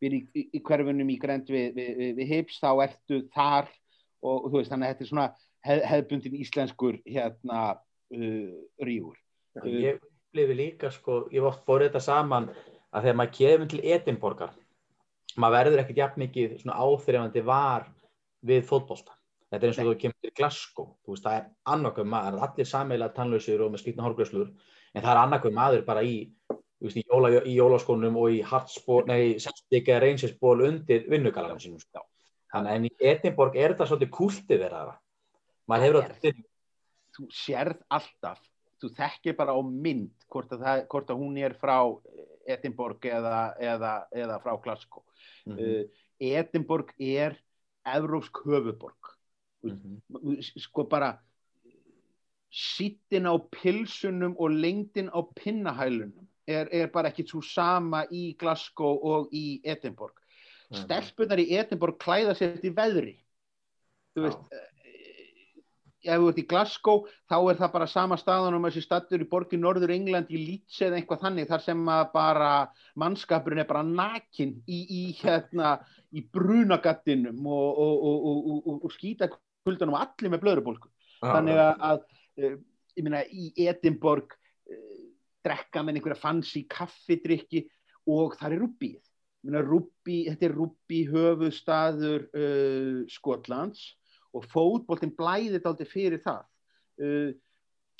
[0.00, 3.68] við í, í, í hverfunum í grend við, við, við, við hips, þá ertu þar
[4.22, 5.28] og, þú veist, þannig að þetta er svona
[5.66, 9.20] hef, hefðbundin íslenskur hérna uh, rífur.
[9.66, 12.50] Ég upplifi líka, sko, ég var oft bórið þetta saman
[12.90, 14.52] að þegar maður kemur til Edinborgar,
[15.36, 17.88] maður verður ekkert jafn mikið svona áþrifandi var
[18.46, 19.16] við fótbolta.
[19.50, 22.68] Þetta er eins og þú kemur til Glasgow, þú veist, það er annarkað maður, allir
[22.70, 24.52] sammeila tannlausir og með skýtna hórglöslur,
[24.94, 26.14] en það er annarkað maður bara í
[26.80, 31.82] Veist, í, jóla, í jólaskónum og í hartspól, nei, sextík eða reynsisból undir vinnugalanum sínum.
[31.92, 32.00] Já.
[32.54, 34.94] Þannig en í Edinborg er þetta svolítið kúltið þeirra.
[35.70, 36.46] Maður hefur þetta...
[37.10, 38.40] Þú sérð alltaf,
[38.80, 41.76] þú þekkir bara á mynd hvort að, það, hvort að hún er frá
[42.54, 43.92] Edinborg eða, eða,
[44.24, 45.04] eða frá Glasgow.
[45.44, 45.84] Mm -hmm.
[45.84, 46.04] uh,
[46.40, 47.36] Edinborg er
[47.84, 49.12] Evrópsk höfuborg.
[49.62, 50.42] Mm -hmm.
[50.56, 51.18] Sko bara
[52.50, 59.00] sittin á pilsunum og lengdin á pinnahælunum er, er bara ekki svo sama í Glasgow
[59.12, 60.16] og í Edinborg.
[60.70, 60.84] Mm.
[60.84, 63.16] stelpunar í Edinborg klæða sér til veðri.
[64.14, 64.60] Þú veist
[66.00, 69.28] ef þú ert í Glasgow þá er það bara sama staðan um þessi staður í
[69.28, 71.82] borgin Norður England í Leeds eða eitthvað þannig þar sem
[72.14, 72.52] bara
[73.00, 75.76] mannskapurinn er bara nakin í, í hérna
[76.16, 78.30] í brunagattinum og, og,
[78.64, 82.04] og, og skýta kvöldanum allir með blöðrubólku þannig að
[82.40, 85.00] ég meina í Edinborg uh,
[85.46, 87.64] drekka með einhverja fancy kaffidrykki
[88.10, 89.00] og það er rúbíð
[89.48, 93.96] rúbí, þetta er rúbí höfuðstaður uh, Skotlands
[94.36, 96.44] og fótboltinn blæðið aldrei fyrir það.
[97.00, 97.32] Uh,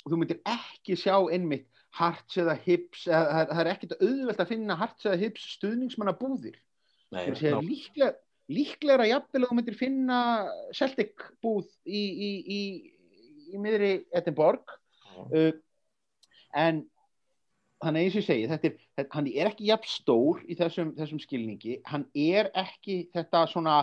[0.05, 4.77] þú myndir ekki sjá einmitt Harts eða Hips eða, það er ekkert auðvelt að finna
[4.79, 6.55] Harts eða Hips stuðningsmanna búðir
[7.11, 8.13] líklega,
[8.47, 10.19] líklega jafnvel að þú myndir finna
[10.77, 12.61] Celtic búð í, í, í,
[13.51, 14.71] í miðri Edinborg.
[15.35, 15.51] Uh,
[16.55, 16.85] en
[17.81, 21.21] þannig eins og ég segi, er, þetta, hann er ekki jafn stór í þessum, þessum
[21.23, 23.77] skilningi, hann er ekki þetta svona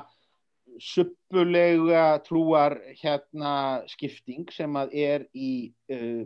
[0.82, 3.54] suppulega trúar hérna
[3.90, 5.50] skipting sem að er í
[5.94, 6.22] uh,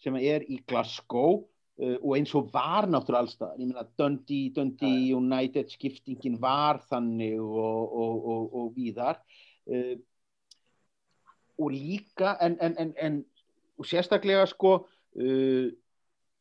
[0.00, 4.52] sem að er í Glasgow uh, og eins og var náttúrulega allstað, ég meina Dundee,
[4.56, 5.20] Dundee ja.
[5.20, 9.20] United skiptingin var þannig og, og, og, og víðar.
[9.66, 9.96] Uh,
[11.56, 13.24] og líka en, en, en, en
[13.76, 15.68] og sérstaklega sko uh,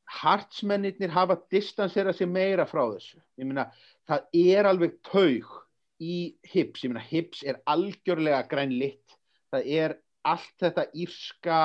[0.05, 3.19] hartsmennir hafa distanserað sér meira frá þessu.
[3.39, 3.69] Ég meina
[4.07, 5.53] það er alveg taug
[6.01, 9.17] í hips, ég meina hips er algjörlega grænlitt
[9.55, 11.59] það er allt þetta írska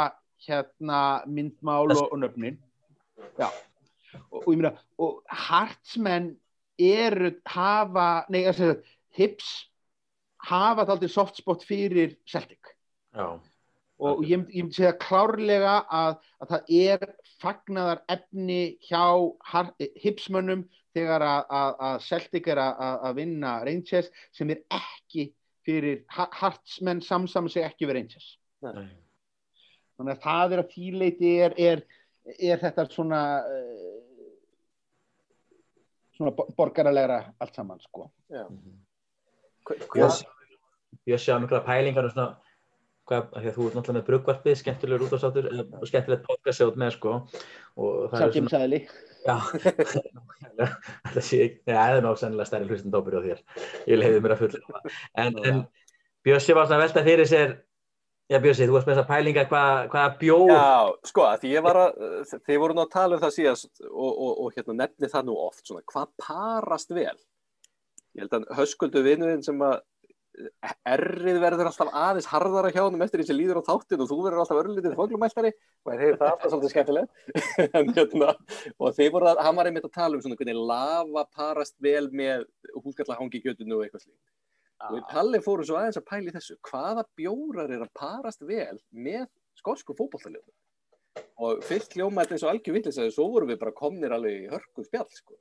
[0.46, 2.60] hérna myndmál og, og nöfnin.
[3.38, 3.48] Já.
[4.30, 6.32] Og, og ég meina og hartsmenn
[6.80, 8.78] eru hafa nei að segja
[9.18, 9.50] hips
[10.48, 12.72] hafa það aldrei softspot fyrir Celtic.
[13.12, 13.40] Já
[14.00, 17.04] og ég myndi segja klárlega að, að það er
[17.40, 19.04] fagnaðar efni hjá
[20.00, 20.64] hipsmönnum
[20.96, 25.30] þegar að, að, að Celtic er að vinna Rangers sem er ekki
[25.66, 28.28] fyrir hartsmenn samsam sem ekki við Rangers
[28.64, 28.88] Nei.
[29.98, 31.84] þannig að það er að tíleiti er, er,
[32.38, 33.94] er þetta svona uh,
[36.16, 38.44] svona borgaralegra allt saman sko Já.
[41.06, 42.49] Ég sé á mikla pælingar og svona
[43.10, 46.92] hvað, því að þú er náttúrulega með brugvarpið, skemmtilegur útvarsátur og skemmtilegt podcast átt með
[46.96, 47.16] sko.
[48.14, 48.84] Samtímsæðili
[49.28, 49.36] Já,
[51.12, 53.42] það sé ekki, það er náttúrulega sennilega stærri hlustin dópur á þér,
[53.90, 54.80] ég leiði mér að fulla
[55.20, 55.60] en, en
[56.24, 57.58] Bjössi var svona velta fyrir sér
[58.30, 60.68] Já Bjössi, þú varst með þessa pælinga hvaða hvað bjóð Já,
[61.10, 62.00] sko, því ég var að
[62.46, 65.38] þið voru nú að tala um það síðast og, og, og hérna nefni það nú
[65.48, 67.16] oft svona, hvað parast vel?
[68.16, 69.80] Ég held að höskuldu vinuðin sem að
[70.88, 74.18] errið verður alltaf aðeins harðara hjá hann eftir því sem líður á þáttin og þú
[74.26, 77.24] verður alltaf örlítið foglumæltari og það er alltaf svolítið skemmtilegt.
[77.96, 78.34] Hérna,
[78.78, 82.06] og þeir voru að, hann var einmitt að tala um svona hvernig lava parast vel
[82.12, 84.22] með húsgallahangi kjötunu og eitthvað slíkt.
[84.80, 84.94] Ah.
[84.96, 86.56] og Palli fóru svo aðeins að pæli þessu.
[86.64, 89.26] Hvaða bjórar er að parast vel með
[89.60, 90.48] skótsku fókbóltaljóðu
[91.42, 94.50] og fyrst hljómaði eins og algjör vittlis að svo voru við bara komnir alveg í
[94.52, 95.36] hörku spjall sko.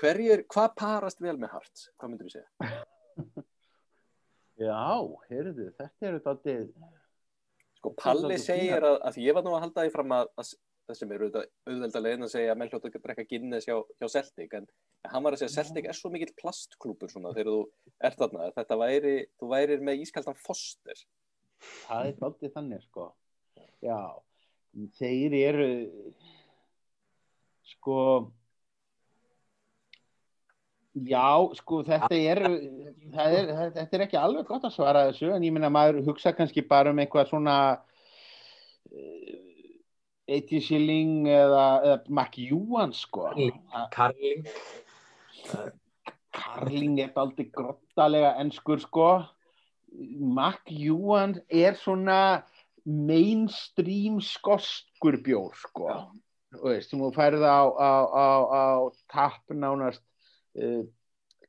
[0.00, 1.88] Hverjir, hvað parast vel með Hearts?
[2.00, 2.82] Hvað myndur við segja?
[4.62, 4.84] Já,
[5.28, 6.66] heyrðu, þetta er auðvitað
[7.82, 10.50] Sko, Palli segir að, að ég var nú að halda því fram að, að
[10.86, 14.54] það sem er auðvelda legin að segja að Melhljótt ekki drekka Guinness hjá, hjá Celtic
[14.58, 14.68] en
[15.10, 17.56] hann var að segja að Celtic er svo mikill plastklúpur svona þegar þú
[18.06, 18.50] ert þarna.
[18.54, 21.02] Þetta væri, þú værir með ískaldan foster.
[21.86, 23.08] Það er aldrei þannig sko.
[23.82, 23.98] Já,
[24.98, 25.68] þeir eru
[27.72, 27.98] sko
[30.92, 35.54] Já, sko þetta er, er, þetta er ekki alveg gott að svara þessu en ég
[35.54, 37.54] minna að maður hugsa kannski bara um eitthvað svona
[38.92, 39.38] uh,
[40.28, 43.30] 80 shilling eða, eða Mark Júan sko.
[43.94, 44.44] Karling.
[46.36, 49.08] Karling er aldrei grottalega ennskur sko.
[50.20, 52.44] Mark Júan er svona
[52.84, 55.88] mainstream skoskur bjór sko.
[56.52, 58.64] Þú veist, þú færði á, á, á, á
[59.08, 60.04] tapp nánast
[60.60, 60.82] uh,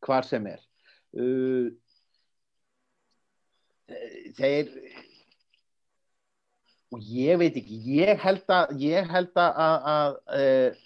[0.03, 0.61] hvar sem er.
[1.13, 1.71] Uh,
[4.37, 4.71] þeir
[6.93, 10.81] og ég veit ekki ég held að ég held að, að, að uh,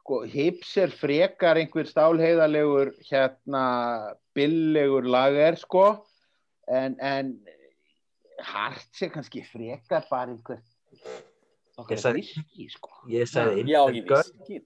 [0.00, 3.64] sko, hips er frekar einhver stálheiðalegur hérna
[4.36, 5.86] billegur lager sko
[6.70, 7.34] en, en
[8.50, 10.60] hart sé kannski frekar bara einhver
[11.80, 12.92] okkar viski sko.
[13.10, 14.60] ég sagði já ég viski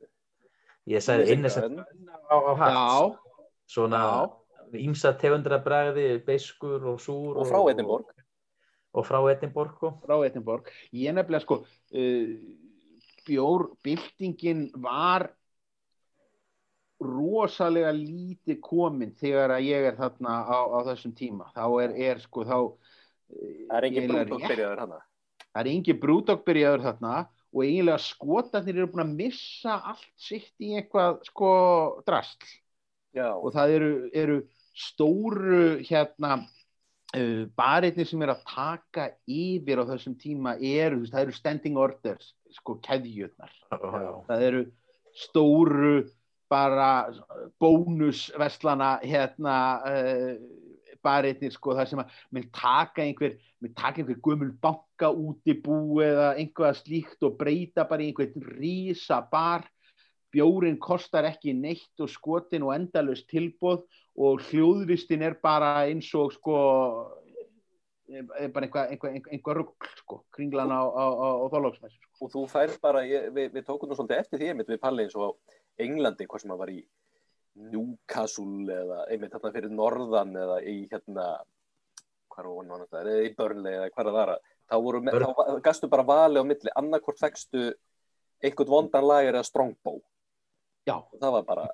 [0.91, 1.81] Ég sagði innessent
[2.29, 3.21] á, á hatt.
[3.71, 4.01] Svona
[4.77, 7.39] ímsa tegundra bræði, beiskur og súr.
[7.41, 8.11] Og frá Edinborg.
[8.95, 9.79] Og frá Edinborg.
[9.81, 9.97] Og.
[10.05, 10.69] Frá Edinborg.
[10.93, 12.35] Ég nefnilega sko, uh,
[13.25, 15.31] bjórbildingin var
[17.05, 21.49] rosalega lítið komin þegar að ég er þarna á, á þessum tíma.
[21.57, 22.59] Þá er, er sko, þá...
[23.35, 25.01] Það er engin brúdókbyrjaður þarna.
[25.49, 27.15] Það er engin brúdókbyrjaður þarna
[27.55, 31.53] og eiginlega skotarnir eru búin að missa allt sitt í eitthvað sko
[32.07, 32.51] drastl
[33.15, 33.31] Já.
[33.31, 34.39] og það eru, eru
[34.75, 41.27] stóru hérna uh, barirnir sem er að taka yfir á þessum tíma eru, veist, það
[41.27, 43.55] eru standing orders, sko, keðjurnar.
[44.27, 44.65] Það eru
[45.15, 45.95] stóru
[46.51, 46.91] bara
[47.63, 50.35] bónusverslana hérna uh,
[51.05, 56.33] barirnir sko það sem að með taka einhver, einhver gömul banka út í bú eða
[56.41, 59.67] einhvað slíkt og breyta bara í einhvern rísa bar
[60.35, 63.85] bjórin kostar ekki neitt og skotin og endalust tilbóð
[64.19, 66.57] og hljóðvistin er bara eins og sko
[68.09, 72.27] er bara einhvað einhver, einhver rugg sko, kringlan á, á, á, á þólagsmessu sko.
[72.27, 75.07] og þú fær bara, ég, við, við tókum nú svolítið eftir því einmitt við Palli
[75.07, 75.31] eins og á
[75.85, 76.81] Englandi hvað sem að var í
[77.55, 81.29] Newcastle eða einmitt þarna fyrir Norðan eða í hérna
[82.35, 85.91] hvað var hann það, eða í Burnley eða hvað það var þá, voru, þá gastu
[85.93, 86.75] bara vali á milli.
[86.75, 87.71] Annarkort fegstu
[88.45, 90.01] einhvern vondan lager eða Strongbow.
[90.85, 90.99] Já.
[91.21, 91.69] það var bara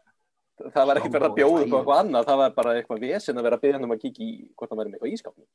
[0.61, 2.27] það var ekki fyrir að bjóða upp á eitthvað annað.
[2.29, 4.83] Það var bara eitthvað vesen að vera að byrja um að kíkja í hvort það
[4.83, 5.49] væri með eitthvað ískapning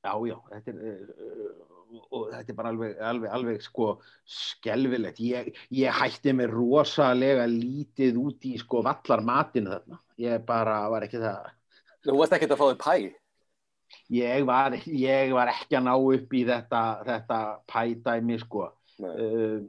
[0.00, 1.79] Já, já, þetta er, uh,
[2.10, 3.88] og þetta er bara alveg, alveg, alveg sko
[4.28, 5.20] skelvilegt.
[5.24, 10.00] Ég, ég hætti mig rosalega lítið út í sko vallar matinu þarna.
[10.20, 11.50] Ég bara var ekki það.
[12.06, 12.94] Þú varst ekki að fá þig pæ?
[14.14, 18.68] Ég var, ég var ekki að ná upp í þetta, þetta pædæmi sko.
[19.00, 19.66] Uh,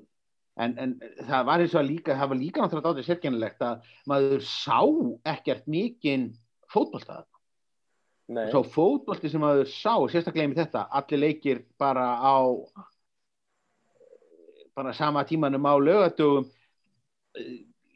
[0.62, 0.96] en, en
[1.26, 4.80] það var eins og líka, það var líka náttúrulega áður sérkennilegt að maður sá
[5.34, 6.32] ekkert mikinn
[6.72, 7.31] fótballtaðar.
[8.32, 8.48] Nei.
[8.52, 12.40] Svo fótbolti sem maður sá, sérstaklega með þetta, allir leikir bara á
[14.76, 16.48] bara sama tímanum á lögatugum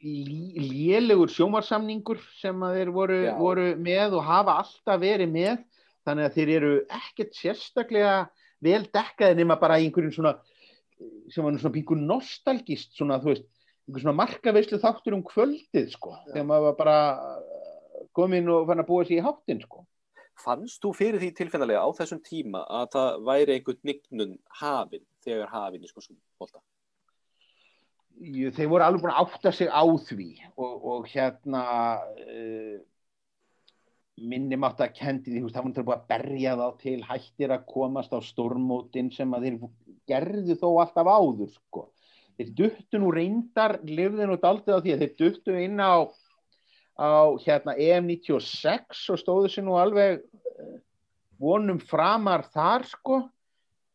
[0.02, 5.64] lélegur sjómarsamningur sem þeir voru, voru með og hafa alltaf verið með
[6.06, 8.12] þannig að þeir eru ekkert sérstaklega
[8.62, 10.36] vel dekkaði nema bara einhverjum svona
[11.32, 13.48] sem var svona pingur nostalgist svona þú veist,
[13.88, 16.32] einhver svona markaveislu þáttur um kvöldið sko, Já.
[16.34, 16.98] þegar maður var bara
[18.16, 19.86] komin og fann að búa sér í háttin sko
[20.36, 25.52] Fannst þú fyrir því tilfinnilega á þessum tíma að það væri einhvern nignun hafinn þegar
[25.52, 26.60] hafinn í skosum bólta?
[28.16, 31.62] Þeir voru alveg búin að átta sig á því og, og hérna
[32.04, 32.76] uh,
[34.16, 38.14] minni mátt að kendi því, það voru búin að berja þá til hættir að komast
[38.16, 39.58] á stormótin sem að þeir
[40.08, 41.88] gerðu þó alltaf áður sko.
[42.36, 46.04] Þeir duttu nú reyndar, lifðu nú daldið á því að þeir duttu inn á
[46.96, 50.76] á hérna EM96 og stóðu sér nú alveg uh,
[51.40, 53.20] vonum framar þar sko.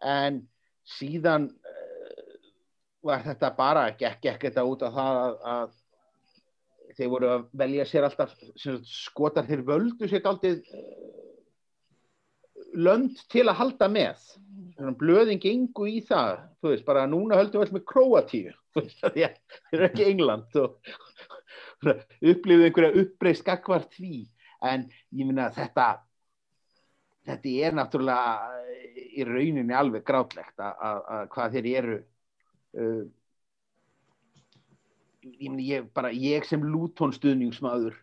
[0.01, 0.41] En
[0.97, 2.33] síðan uh,
[3.05, 7.87] var þetta bara gekk ekki þetta út af það að, að þeir voru að velja
[7.89, 8.33] sér alltaf
[8.85, 11.11] skotar þeir völdu sér aldrei uh,
[12.77, 14.31] lönd til að halda með.
[14.97, 18.53] Blöðing yngu í það þú veist bara núna höldum við alltaf með Kroatíu
[19.01, 19.33] þeir
[19.73, 20.77] eru ekki England og
[21.81, 24.25] upplifið einhverja uppreist gagvar því.
[24.61, 25.87] En ég minna að þetta
[27.27, 28.61] þetta er náttúrulega
[29.11, 31.97] í rauninni alveg grátlegt að hvað þeir eru
[32.77, 33.03] uh,
[35.21, 37.99] ég, meni, ég, bara, ég sem lútonstuðningsmaður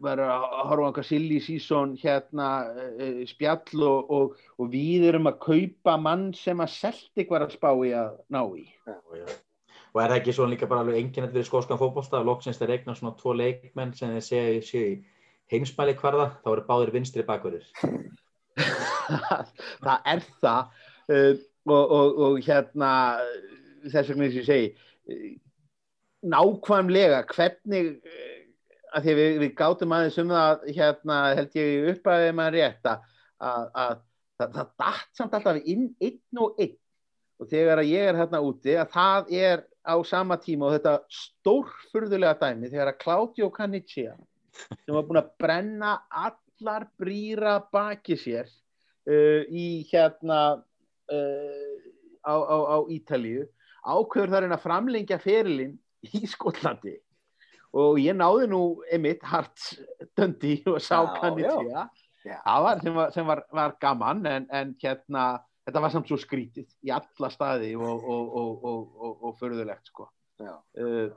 [0.00, 5.40] var að horfa okkar silly season hérna uh, spjall og, og, og við erum að
[5.44, 8.66] kaupa mann sem að Celtic var að spá í að ná í.
[8.88, 9.30] Já, já
[9.90, 12.74] og er það ekki svona líka bara alveg enginnett við skóskan fókbólstað og loksins þeir
[12.74, 14.98] regna svona tvo leikmenn sem þeir séu í
[15.50, 17.66] heimsmæli hverða þá eru báðir vinstri bakverðir.
[19.84, 20.82] Það er það.
[21.10, 21.32] Uh,
[21.66, 22.90] og, og, og hérna
[23.90, 24.68] þess vegna að ég segi
[25.10, 25.24] uh,
[26.30, 28.36] nákvæmlega hvernig uh,
[28.94, 32.90] að því við, við gátum aðeins um það hérna held ég upp að maður rétt
[32.90, 33.10] að,
[33.50, 33.98] að, að
[34.38, 36.78] það, það dætt samt alltaf inn einn og einn.
[37.40, 40.94] Og þegar að ég er hérna úti að það er á sama tíma og þetta
[41.08, 44.16] stórfurðulega dæmi þegar að Claudio Canniccia
[44.84, 48.48] sem var búin að brenna allar brýra baki sér
[49.08, 51.76] uh, í hérna uh,
[52.24, 53.46] á, á, á Ítalíu
[53.80, 55.78] ákveður þar en að framlengja ferilinn
[56.12, 56.98] í Skollandi
[57.76, 58.62] og ég náði nú
[58.92, 59.70] emitt hart
[60.18, 61.86] döndi og sá Canniccia
[62.20, 65.30] sem, var, sem var, var gaman en, en hérna
[65.70, 70.08] þetta var samt svo skrítið í alla staði og, og, og, og förðulegt sko.
[70.42, 71.12] Uh,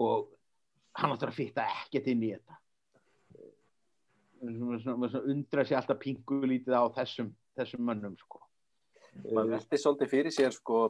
[0.00, 0.30] og
[1.00, 2.58] hann áttur að fyrta ekkert inn í þetta.
[4.40, 8.40] Undra sér alltaf pingulítið á þessum, þessum mönnum sko.
[9.26, 10.84] Maður veldi svolítið fyrir sér sko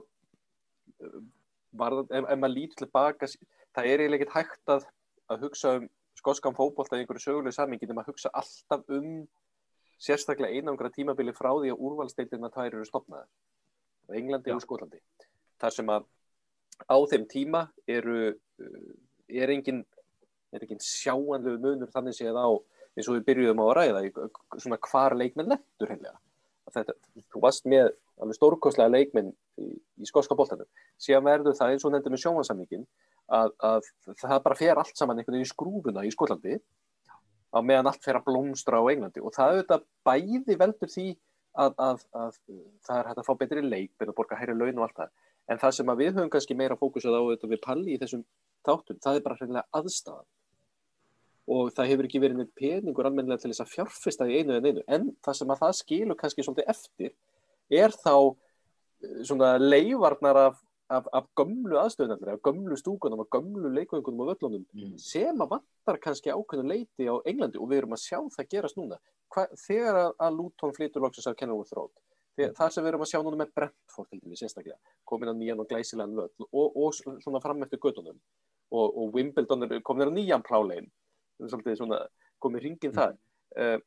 [1.73, 4.87] var, ef, ef maður lítur tilbaka það er eiginlega ekkert hægt að,
[5.33, 5.87] að hugsa um
[6.21, 9.23] skoskan fókbólt að einhverju sögulegu samingi en maður hugsa alltaf um
[10.01, 13.29] sérstaklega einangra tímabili frá því að úrvalsteitirna tvær eru stopnaðar
[14.09, 14.57] á Englandi Já.
[14.57, 15.01] og Skólandi
[15.61, 16.09] þar sem að
[16.89, 18.93] á þeim tíma eru uh,
[19.29, 19.85] er engin,
[20.55, 22.49] er engin sjáanlegu munur þannig séð á
[22.97, 24.29] eins og við byrjuðum á að ræða
[24.59, 25.93] svona hvar leikmenn lettur.
[26.71, 26.95] Þetta,
[27.33, 29.31] þú varst með alveg stórkoslega leikmenn
[29.61, 29.69] í,
[30.03, 30.69] í skóska bóltanum.
[31.01, 32.85] Síðan verður það eins og nefndir með sjónvansamningin
[33.31, 33.89] að, að
[34.21, 36.59] það bara fer allt saman einhvern veginn í skrúfuna í Skólandi
[37.51, 39.23] á meðan allt fer að blómstra á Englandi.
[39.23, 41.07] Og það auðvitað bæði veldur því
[41.59, 42.37] að, að, að
[42.87, 45.15] það er hægt að fá betri leikmenn og borga hægri laun og allt það.
[45.51, 48.23] En það sem við höfum kannski meira fókusað á þetta við palli í þessum
[48.67, 50.29] þáttum, það er bara hreinlega aðstæðan
[51.51, 54.69] og það hefur ekki verið neitt peningur almennilega til þess að fjárfesta í einu en
[54.69, 54.83] einu.
[54.87, 57.15] En það sem að það skilur kannski svolítið eftir
[57.81, 60.61] er þá eh, svona leifarnar af,
[60.91, 64.95] af, af gömlu aðstöðunarlega, af gömlu stúkunum af gömlu leikvöngunum og völlunum mm.
[64.99, 68.79] sem að vantar kannski ákveðinu leiti á Englandi og við erum að sjá það gerast
[68.81, 68.99] núna
[69.31, 72.57] Hva, þegar að, að Luton flytur loksins af Kenilworth Road mm.
[72.59, 75.63] það sem við erum að sjá núna með Brentford til dæmis sérstaklega, komin á nýjan
[75.63, 80.13] og glæsilegan völl og, og svona fram eftir gödunum og, og Wimbledon er komin á
[80.15, 80.91] nýjan plálegin
[81.47, 82.03] svona
[82.43, 83.17] komið hringin það
[83.61, 83.79] uh,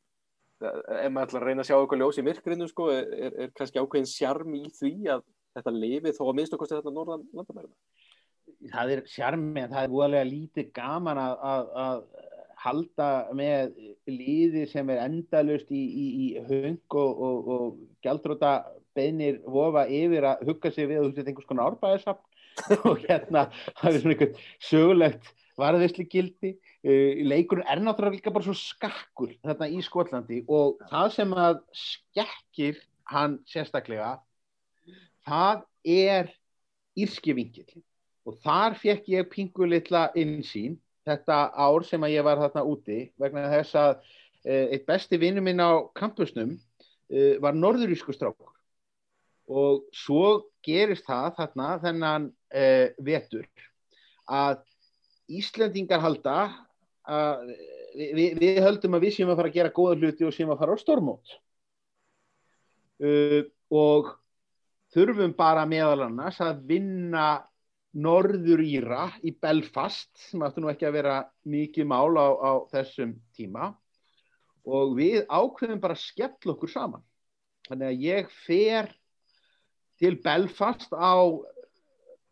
[0.64, 3.82] ef maður ætlar að reyna að sjá eitthvað ljós í myrkrinu sko, er, er kannski
[3.82, 5.24] ákveðin sjarm í því að
[5.58, 9.95] þetta lifi þó að minnstu kosti þetta norðan landamærið það er sjarmi en það er
[9.97, 12.04] úalega lítið gaman að, að, að
[12.64, 13.74] halda með
[14.08, 18.54] líði sem er endalust í, í, í höng og, og, og gældróta
[18.95, 22.30] beinir vofa yfir að hugga sig við að þú setja einhvers konar árbæðisafn
[22.89, 23.47] og hérna
[23.80, 29.30] það er svona einhvern sögulegt varðisli gildi Uh, leikurinn er náttúrulega líka bara svo skakkur
[29.39, 34.10] þarna í Skotlandi og það sem að skekkir hann sérstaklega
[35.28, 36.32] það er
[36.99, 37.67] írski vingil
[38.28, 42.99] og þar fekk ég pingu litla insýn þetta ár sem að ég var þarna úti
[43.19, 48.51] vegna þess að uh, eitt besti vinnu minn á kampusnum uh, var norðurísku strákur.
[49.51, 52.30] Og svo gerist það þarna þennan
[53.03, 53.47] vetur
[54.30, 54.61] að
[55.28, 56.36] Íslandingar halda
[57.03, 57.49] að
[57.95, 60.61] við, við höldum að við séum að fara að gera góða hluti og séum að
[60.61, 61.34] fara á stormót
[63.03, 63.41] uh,
[63.74, 64.13] og
[64.94, 67.28] þurfum bara meðal annars að vinna
[67.94, 71.18] norður Íra í Belfast sem áttu nú ekki að vera
[71.50, 73.72] mikið mál á, á þessum tíma.
[74.66, 77.04] Og við ákveðum bara að skella okkur saman.
[77.68, 78.89] Þannig að ég fer
[80.02, 81.20] til Belfast á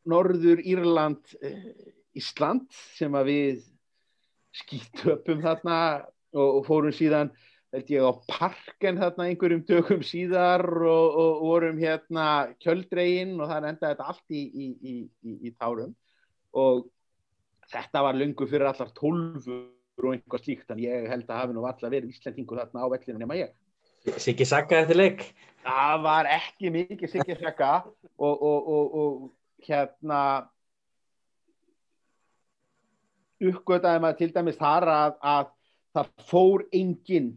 [0.09, 2.65] norður Írland eh, Ísland
[2.97, 3.67] sem að við
[4.57, 5.77] skítöpum þarna
[6.33, 7.31] og, og fórum síðan
[7.71, 12.25] held ég á parken þarna einhverjum dögum síðar og, og vorum hérna
[12.63, 15.93] kjöldregin og það endaði þetta allt í, í, í, í tárum.
[16.51, 16.83] Og
[17.71, 19.69] þetta var lungu fyrir allar tólfur
[20.01, 23.21] og einhvað slíkt en ég held að hafi nú allar verið Íslandingur þarna á vellinu
[23.21, 23.53] nema ég.
[24.19, 25.27] Siggi Sakka eftir leik?
[25.61, 27.73] Það var ekki mikið Siggi Sakka
[28.27, 29.29] og, og
[29.67, 30.21] hérna
[33.41, 35.53] uppgötaði maður til dæmis þar að, að
[35.95, 37.31] það fór enginn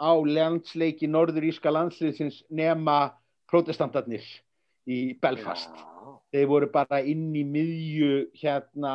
[0.00, 3.12] á landsleiki norðuríska landsleisins nema
[3.50, 4.24] protestantarnir
[4.88, 5.70] í Belfast.
[5.76, 5.86] Já.
[6.30, 8.94] Þeir voru bara inn í miðju hérna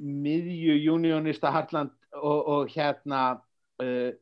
[0.00, 3.24] miðju unionista Hartland og, og hérna
[3.82, 4.12] uh,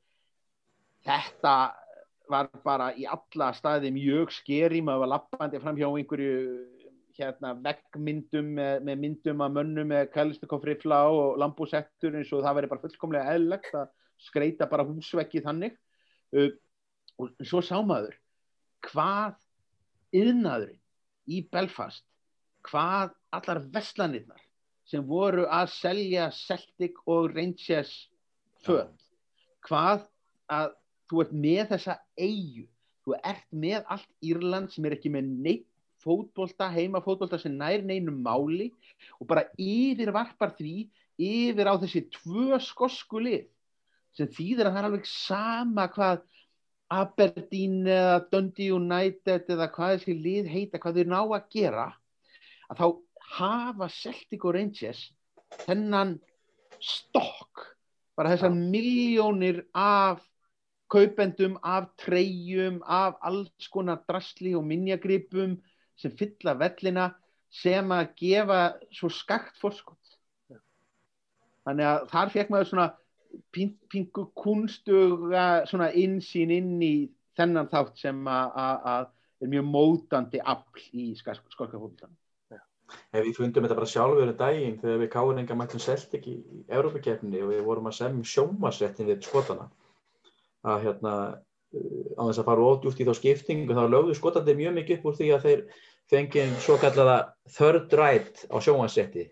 [1.06, 1.54] þetta
[2.28, 6.34] var bara í alla staði mjög skeri, maður var lappandi fram hjá einhverju
[7.18, 12.70] hérna, veggmyndum með, með myndum að mönnum með kælistukofrifla og lambúsettur eins og það veri
[12.72, 13.88] bara fullkomlega eðlegt að
[14.22, 15.76] skreita bara húsveggi þannig.
[16.34, 16.50] Uh,
[17.18, 18.14] og svo sá maður
[18.86, 19.38] hvað
[20.14, 20.82] yðnaðurinn
[21.28, 22.04] í Belfast
[22.68, 24.42] hvað allar vestlanirnar
[24.88, 27.94] sem voru að selja Celtic og Rangers
[28.64, 28.94] född
[29.66, 30.06] hvað
[30.52, 30.70] að
[31.10, 32.68] þú ert með þessa eigu
[33.04, 35.66] þú ert með allt Írland sem er ekki með neitt
[35.98, 38.70] fótbolta, heimafótbolta sem nær neinum máli
[39.18, 40.86] og bara yfir varpar því
[41.18, 43.48] yfir á þessi tvö skosku lið
[44.16, 46.24] sem þýðir að það er alveg sama hvað
[46.88, 51.88] Aberdeen eða Dundee United eða hvað þessi lið heita, hvað þeir ná að gera
[52.68, 52.86] að þá
[53.36, 55.02] hafa Celtic og Rangers
[55.66, 56.16] þennan
[56.80, 57.66] stokk
[58.18, 58.62] bara þessar ja.
[58.72, 60.24] miljónir af
[60.88, 65.58] kaupendum, af treyjum, af alls konar drasli og minjagripum
[66.00, 67.10] sem fylla vellina
[67.52, 68.62] sem að gefa
[68.94, 70.16] svo skakt fórskott
[71.68, 72.88] þannig að þar fekk maður svona
[73.52, 76.94] pingu kunstuga svona insýn inn í
[77.38, 82.14] þennan þátt sem að er mjög mótandi afl í skolkafólktan
[83.12, 86.38] Ef við fundum þetta bara sjálfur en daginn þegar við káðum enga mættum selt ekki
[86.38, 89.66] í Európa-kefni og við vorum að semja sjómasrettin við skotana
[90.64, 91.12] að hérna
[92.16, 95.18] á þess að fara ódjúft í þá skiptingu þá lögðu skotandi mjög mikið upp úr
[95.18, 95.64] því að þeir
[96.08, 97.18] fengið svo kallaða
[97.58, 99.26] third right á sjónvanssetti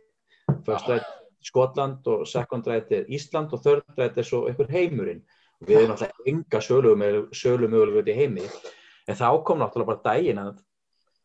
[0.67, 1.09] first right,
[1.47, 5.23] Skotland og second right er Ísland og third right er svo einhver heimurinn.
[5.61, 8.47] Og við erum náttúrulega enga sölu mögulega í heimi.
[9.07, 10.63] En þá kom náttúrulega bara dægin að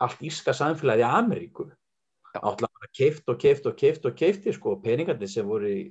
[0.01, 1.71] allt íska samfélagi í Ameríku
[2.39, 5.81] náttúrulega bara keift og keift og keift og keifti sko og peningandi sem voru í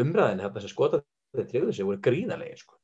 [0.00, 1.04] umræðinu þetta sem Skotland
[1.36, 2.78] tryggði sig voru gríðarlega sko.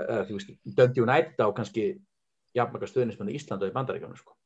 [0.00, 1.86] Þú veist, Dundee United á kannski
[2.56, 4.36] jafnmaka stuðnismennu í Íslanda og í Bandaríkjónu sko.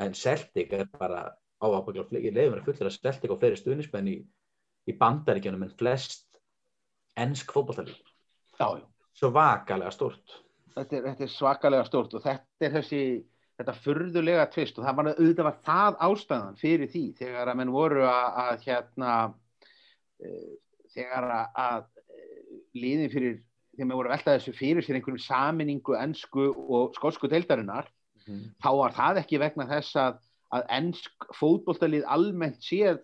[0.00, 4.08] en Celtic er bara á ábyggla, ég leiði mér að fullera Celtic á fleiri stuðnismenn
[4.08, 4.14] í,
[4.88, 6.26] í Bandaríkjónum en flest
[7.20, 8.14] ennsk fókbaltalík
[9.12, 10.40] svo vakalega stort
[10.74, 13.02] þetta er, þetta er svakalega stort og þetta er þessi
[13.60, 17.72] þetta furðulega tvist og það var auðvitað var það ástæðan fyrir því þegar að menn
[17.74, 19.14] voru að, að hérna
[20.18, 20.34] e,
[20.94, 21.88] þegar að, að
[22.82, 23.40] liðin fyrir
[23.72, 27.88] þegar maður voru að velta þessu fyrir sér einhverjum saminningu ennsku og skótsku deildarinnar
[28.26, 28.44] mm.
[28.64, 30.18] þá var það ekki vegna þess að,
[30.56, 33.00] að ennsk fótbolltalið almennt séð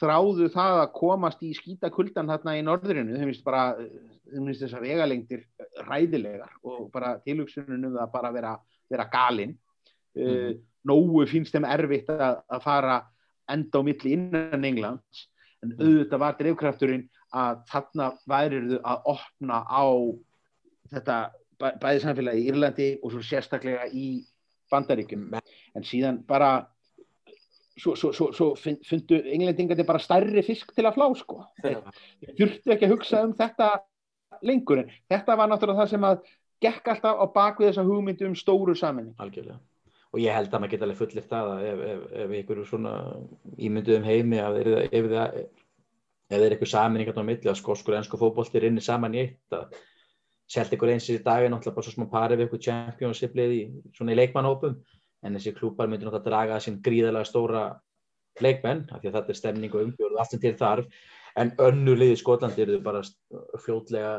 [0.00, 4.82] þráðu það að komast í skítakuldan þarna í norðurinu þeim finnst bara þeim finnst þessar
[4.82, 5.44] vegalengdir
[5.86, 8.54] ræðilegar og bara tilugsunum það bara vera,
[8.90, 10.24] vera galinn mm.
[10.24, 10.50] uh,
[10.88, 12.98] nógu finnst þeim erfitt að, að fara
[13.50, 15.28] enda á milli innan Englands.
[15.64, 19.84] En auðvitað var drivkrafturinn að þarna væriðu að opna á
[20.92, 21.18] þetta
[21.80, 24.06] bæði samfélagi í Írlandi og svo sérstaklega í
[24.72, 26.66] bandaríkjum en síðan bara
[27.80, 31.42] svo, svo, svo, svo fundu englendingandi bara stærri fisk til að flá sko.
[31.62, 33.70] Þurftu ekki að hugsa um þetta
[34.44, 36.24] lengur en þetta var náttúrulega það sem að
[36.64, 39.58] gekk alltaf á bakvið þessa hugmyndu um stóru saminni algjörlega.
[40.14, 42.92] Og ég held að maður geta alveg fullir það að ef, ef, ef ykkur svona
[43.58, 48.60] ímynduðum heimi að ef, ef það er eitthvað saminning á milli að skóskur ennsku fókbólti
[48.60, 49.74] er inni saman í eitt að
[50.54, 53.54] selt ykkur eins í dag er náttúrulega bara svo smá pari við ykkur championship lið
[53.56, 53.62] í
[53.96, 54.78] svona í leikmannhópum
[55.24, 57.64] en þessi klúpar myndir náttúrulega draga sín gríðalega stóra
[58.42, 60.88] leikmenn af því að þetta er stemning og umgjörð og allt sem til þarf.
[61.38, 63.04] En önnu lið í Skotlandi eru þau bara
[63.62, 64.14] fljótlega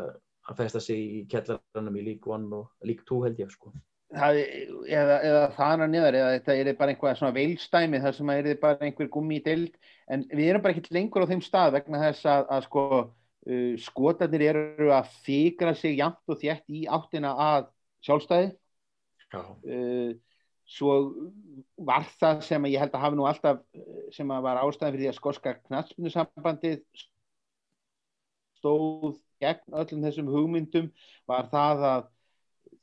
[0.45, 3.73] að festa sig í kellarannum í lík 1 og lík 2 held ég sko.
[4.15, 4.39] Það,
[4.85, 8.59] eða, eða þannig niður eða þetta er bara einhvað svona veilstæmi þar sem það er
[8.61, 9.79] bara einhver gummi í dild
[10.13, 13.71] en við erum bara ekki lengur á þeim stað vegna þess að, að sko uh,
[13.81, 17.67] skotarnir eru að fikra sig jæmt og þjætt í áttina að
[18.05, 18.53] sjálfstæði.
[19.35, 20.13] Uh,
[20.65, 20.95] svo
[21.77, 23.61] var það sem ég held að hafi nú alltaf
[24.15, 26.81] sem að var ástæðan fyrir því að skorska knatspunusambandið
[28.59, 30.91] stóð gegn öllum þessum hugmyndum
[31.29, 32.07] var það að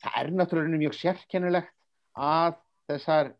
[0.02, 1.72] það er náttúrulega mjög sérkennilegt
[2.14, 2.58] að
[2.90, 3.32] þessar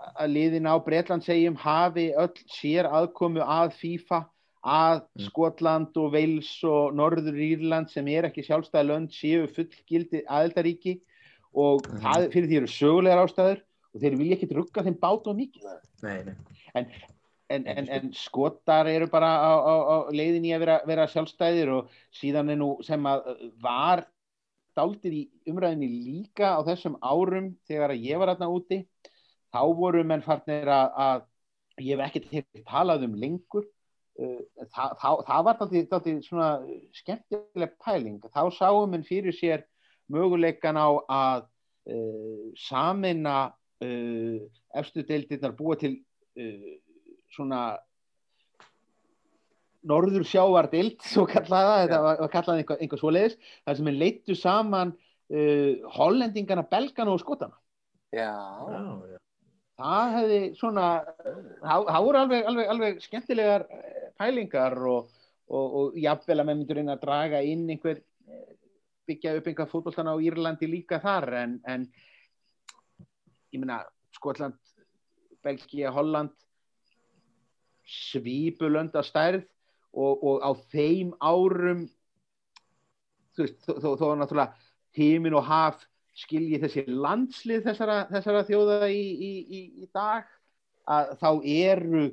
[0.00, 4.24] að liðin á Breitlandsegjum hafi öll sér aðkomu að FIFA
[4.60, 5.24] að mm.
[5.26, 10.98] Skotland og Wales og Norður Írland sem er ekki sjálfstæði lönd séu fullgildi aðeldaríki
[11.56, 12.02] og mm.
[12.04, 15.72] það fyrir því eru sögulegar ástæður og þeir vilja ekki rugga þeim bát og mikið.
[16.04, 16.34] Nei, nei.
[16.78, 16.86] En,
[17.50, 21.74] en, en, en skotar eru bara á, á, á leiðin í að vera, vera sjálfstæðir
[21.74, 23.32] og síðan er nú sem að
[23.62, 24.04] var
[24.78, 28.84] dáltið í umræðinni líka á þessum árum þegar ég var aðna úti.
[29.50, 33.66] Þá voru menn farnir að, að ég hef ekkert talað um lengur.
[34.20, 35.60] Uh, það, það, það var
[36.22, 36.48] svona
[36.94, 38.20] skemmtileg pæling.
[38.30, 39.66] Þá sáum menn fyrir sér
[40.10, 41.46] möguleikan á að
[41.90, 43.38] uh, samina
[43.84, 44.40] uh,
[44.76, 45.96] efstu deildirnar búa til
[46.38, 46.74] uh,
[47.34, 47.78] svona
[49.86, 54.36] norður sjávardild svo kallaða, þetta var, var kallað einhver, einhver svoleiðis, þar sem er leittu
[54.36, 57.56] saman uh, hollendingana, belgana og skotana.
[58.10, 58.34] Já,
[59.06, 59.18] já.
[59.78, 60.86] það hefði svona
[61.62, 63.66] það voru alveg, alveg, alveg skemmtilegar
[64.18, 65.12] pælingar og,
[65.46, 68.00] og, og jafnvel að með myndur inn að draga inn einhver
[69.10, 71.86] byggja upp einhver fótbolltana á Írlandi líka þar en, en
[73.50, 73.82] ég minna
[74.14, 74.58] Skotland,
[75.44, 76.34] Belgia, Holland
[77.90, 79.46] svipulönd að stærð
[79.90, 81.86] og, og á þeim árum
[83.34, 85.86] þú veist, þó, þó náttúrulega tímin og haf
[86.20, 90.28] skilji þessi landslið þessara, þessara þjóða í, í, í, í dag
[90.90, 92.04] að þá eru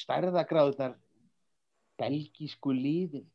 [0.00, 0.96] stærðagráðunar
[2.00, 3.26] belgísku líðin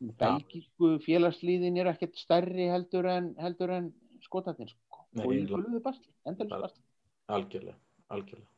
[0.00, 3.88] belgísku félagslíðin er ekkert stærri heldur en, heldur en
[4.24, 5.06] skotatinn sko.
[5.22, 6.84] og í gulluðu bastli, endalus bastli
[7.32, 7.78] algjörlega,
[8.12, 8.54] algjörlega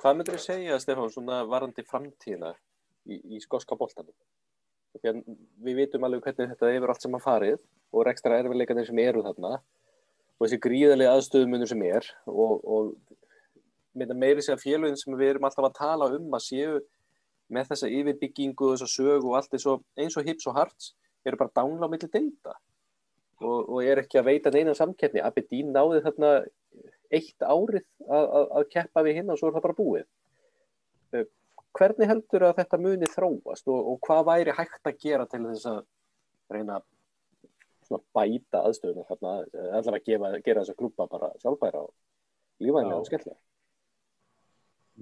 [0.00, 2.50] Hvað myndir þið segja Stefán svona varandi framtíðina
[3.08, 4.14] í, í skoska bóltanum.
[5.02, 7.62] Við vitum alveg hvernig þetta hefur allt saman farið
[7.92, 12.92] og rekstra erfiðleikarnir sem eru þarna og þessi gríðarlega aðstöðumunur sem er og, og
[13.94, 16.82] meiri að félagin sem við erum alltaf að tala um að séu
[17.52, 20.92] með þessa yfirbyggingu og þessa sög og allt og eins og hips og hearts
[21.26, 22.56] eru bara dánla á milli delta
[23.42, 26.32] og, og er ekki að veita neina samkeppni Abedín náði þarna
[27.12, 30.08] eitt árið að, að, að keppa við hinn og svo er það bara búið
[31.72, 35.68] hvernig heldur að þetta muni þróast og, og hvað væri hægt að gera til þess
[35.70, 35.84] að
[36.52, 36.88] reyna að
[38.16, 41.90] bæta aðeins, eða allavega að gefa, gera þessa klúpa bara sjálfbæra og
[42.62, 43.00] lífænlega Já.
[43.00, 43.40] og skemmtilega.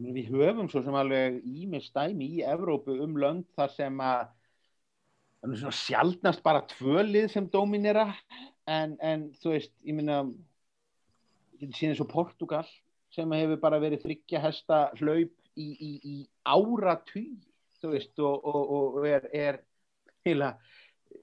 [0.01, 4.31] Við höfum svo sem alveg ímest dæmi í Evrópu um lönd þar sem að
[5.77, 8.07] sjaldnast bara tvö lið sem dominera
[8.69, 10.01] en, en þú veist, ég
[11.61, 12.65] geti síðan svo Portugal
[13.13, 16.17] sem hefur bara verið þryggja hesta hlaup í, í, í
[16.49, 17.37] áratug
[17.81, 19.61] þú veist, og, og, og er, er
[20.25, 20.55] heila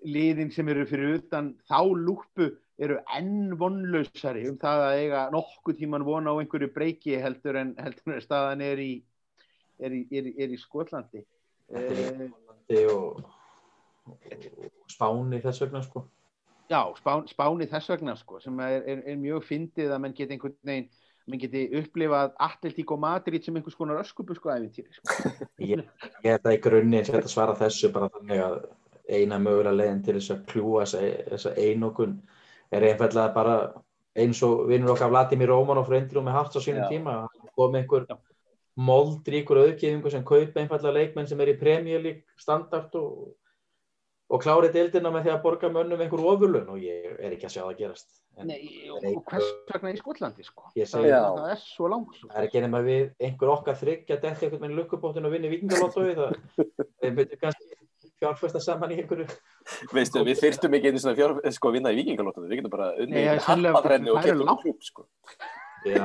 [0.05, 5.79] liðin sem eru fyrir utan þá lúpu eru enn vonlausari um það að eiga nokkuð
[5.79, 8.91] tíman vona á einhverju breyki heldur en, heldur en staðan er í,
[9.81, 11.23] er í, er í, er í Skotlandi.
[11.73, 13.25] Eh, Hollandi og,
[14.07, 16.05] og Spáni þess vegna sko.
[16.69, 20.37] já, spán, Spáni þess vegna sko, sem er, er, er mjög fyndið að menn geti
[20.37, 20.89] einhvern veginn
[21.27, 25.31] menn geti upplifað Atletík og Madrid sem einhvers konar öskubusku æfintýri sko.
[25.73, 25.81] Ég,
[26.23, 28.59] ég held að í grunni sé að svara þessu bara þannig að
[29.07, 32.17] eina mögulega leiðin til þess að kljúa þessa einokun
[32.71, 33.57] er einfallega bara
[34.17, 36.91] eins og vinnur okkar Vladimir Rómanov frá Indrú með Harts á sínum Já.
[36.91, 38.07] tíma hann kom með einhver
[38.77, 43.33] moldríkur auðgefingu sem kaupa einfallega leikmenn sem er í premjölík standart og,
[44.29, 47.55] og klári deildina með því að borga mönnum einhver ofurlun og ég er ekki að
[47.55, 48.59] sjá það gerast en Nei,
[48.93, 50.67] og, og hvers vegna í Skotlandi sko.
[50.77, 52.29] Ég það, það er svo langt sko.
[52.29, 56.13] það er ekki nema við einhver okkar þryggja detti einhvern veginn lukkubóttin og vinni vikingalottói
[56.19, 56.35] það
[57.17, 57.79] myndum kannski
[58.21, 59.27] fjárfesta saman í einhverju
[59.93, 63.39] Veistu, við þyrstum ekki einu svona fjár, sko, vinna í vikingalóttunum, við getum bara er
[63.45, 64.61] sennilega- happadrennu og langt.
[64.63, 65.07] klúb, sko.
[65.85, 65.97] Ég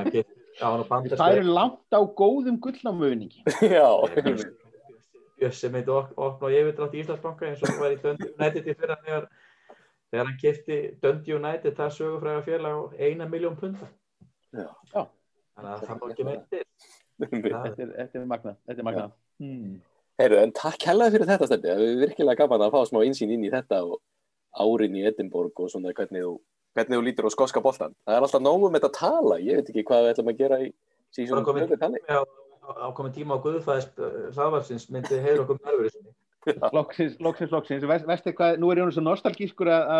[0.61, 3.41] já, og það eru langt á góðum gullnámuðningi
[3.77, 3.87] Já,
[5.43, 8.75] Bjössi myndi ok- opna á yfirdrátt í Íslandsbanka eins og var í Dundee United í
[8.79, 9.25] fyrra þegar,
[10.13, 13.89] þegar hann kefti Dundee United það sögufræða félag á eina miljón punta
[14.53, 14.69] Já.
[14.93, 15.03] Já.
[15.57, 16.69] þannig að það má ekki myndir
[17.23, 19.17] þetta er, þetta er magnað, þetta er magnað.
[20.21, 23.33] Heyrðu, en takk hellaði fyrir þetta stefni, það er virkilega gaman að fá smá einsýn
[23.33, 24.01] inn í þetta og
[24.63, 26.33] árin í Edinborg og svona hvernig þú,
[26.77, 27.95] hvernig þú lítur á skoska boltan.
[28.05, 30.43] Það er alltaf nógu með þetta að tala, ég veit ekki hvað við ætlum að
[30.43, 30.69] gera í
[31.17, 32.05] sísón Bara komið- 2 þannig.
[32.13, 32.21] á,
[32.69, 33.89] á komið tíma á Guðfæðis
[34.37, 36.13] hlaðvarsins myndi heyra okkur með sinni
[36.75, 37.85] Loksins, loksins, loksins.
[37.87, 39.93] Veistu hvað, nú er ég nú svo nostalgískur að,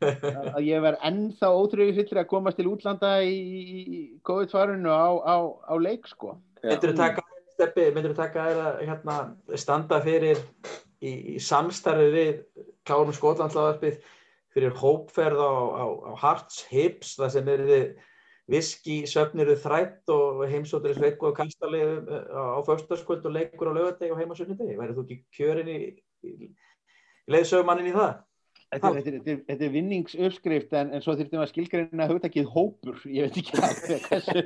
[0.00, 0.22] að,
[0.56, 5.36] að ég verð ennþá ótrúið fyllir að komast til útlanda í, í COVID-farinu á, á,
[5.68, 6.38] á leik, sko.
[6.64, 7.22] myndir þú taka
[7.56, 9.16] steppi, myndir þú taka þér að hérna,
[9.58, 10.42] standa fyrir
[11.00, 12.42] í, í samstarfi við
[12.86, 13.98] klárum Skotlandslaðarpið
[14.56, 17.80] fyrir hópferð á, á, á Hearts Hips það sem eru
[18.46, 24.20] viski, söfniru þrætt og heimsóttir sveitku og kastali á föstaskvöld og leikur á lögadegi og
[24.22, 24.78] heimasunnudegi.
[24.78, 25.78] Værið þú ekki kjörin í,
[26.22, 28.12] í, í leiðsögumannin í það?
[28.66, 32.96] Þetta, er- þetta, þetta, þetta vinningsuppskrift en, en svo þurftum við að skilgreina hugtakið hópur.
[33.14, 34.42] Ég veit ekki alveg hversu,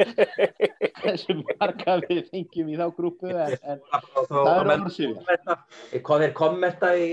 [1.00, 3.80] hversu marga við fengjum í þá grúpu en, en
[4.28, 5.38] það er orðsýður.
[6.04, 7.08] Hvað er kommenta í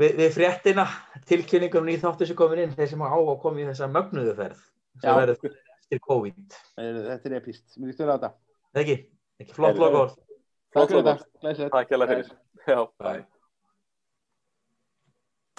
[0.00, 0.86] við, við fréttina
[1.28, 4.64] tilkynningunum í þáttu sem komin inn þeir sem á að koma í þessa mögnuðu ferð
[5.02, 7.66] sem verður eftir COVID Þetta er epist.
[7.76, 8.32] Mér líst vel á þetta.
[8.80, 8.96] ekki,
[9.44, 10.08] ekki flott Heyrðu, logo
[10.74, 11.30] Takk fyrir þetta.
[11.44, 11.76] Glæsilegt.
[11.76, 12.34] Takk fyrir.
[12.66, 12.80] Já.
[12.98, 13.22] Bye.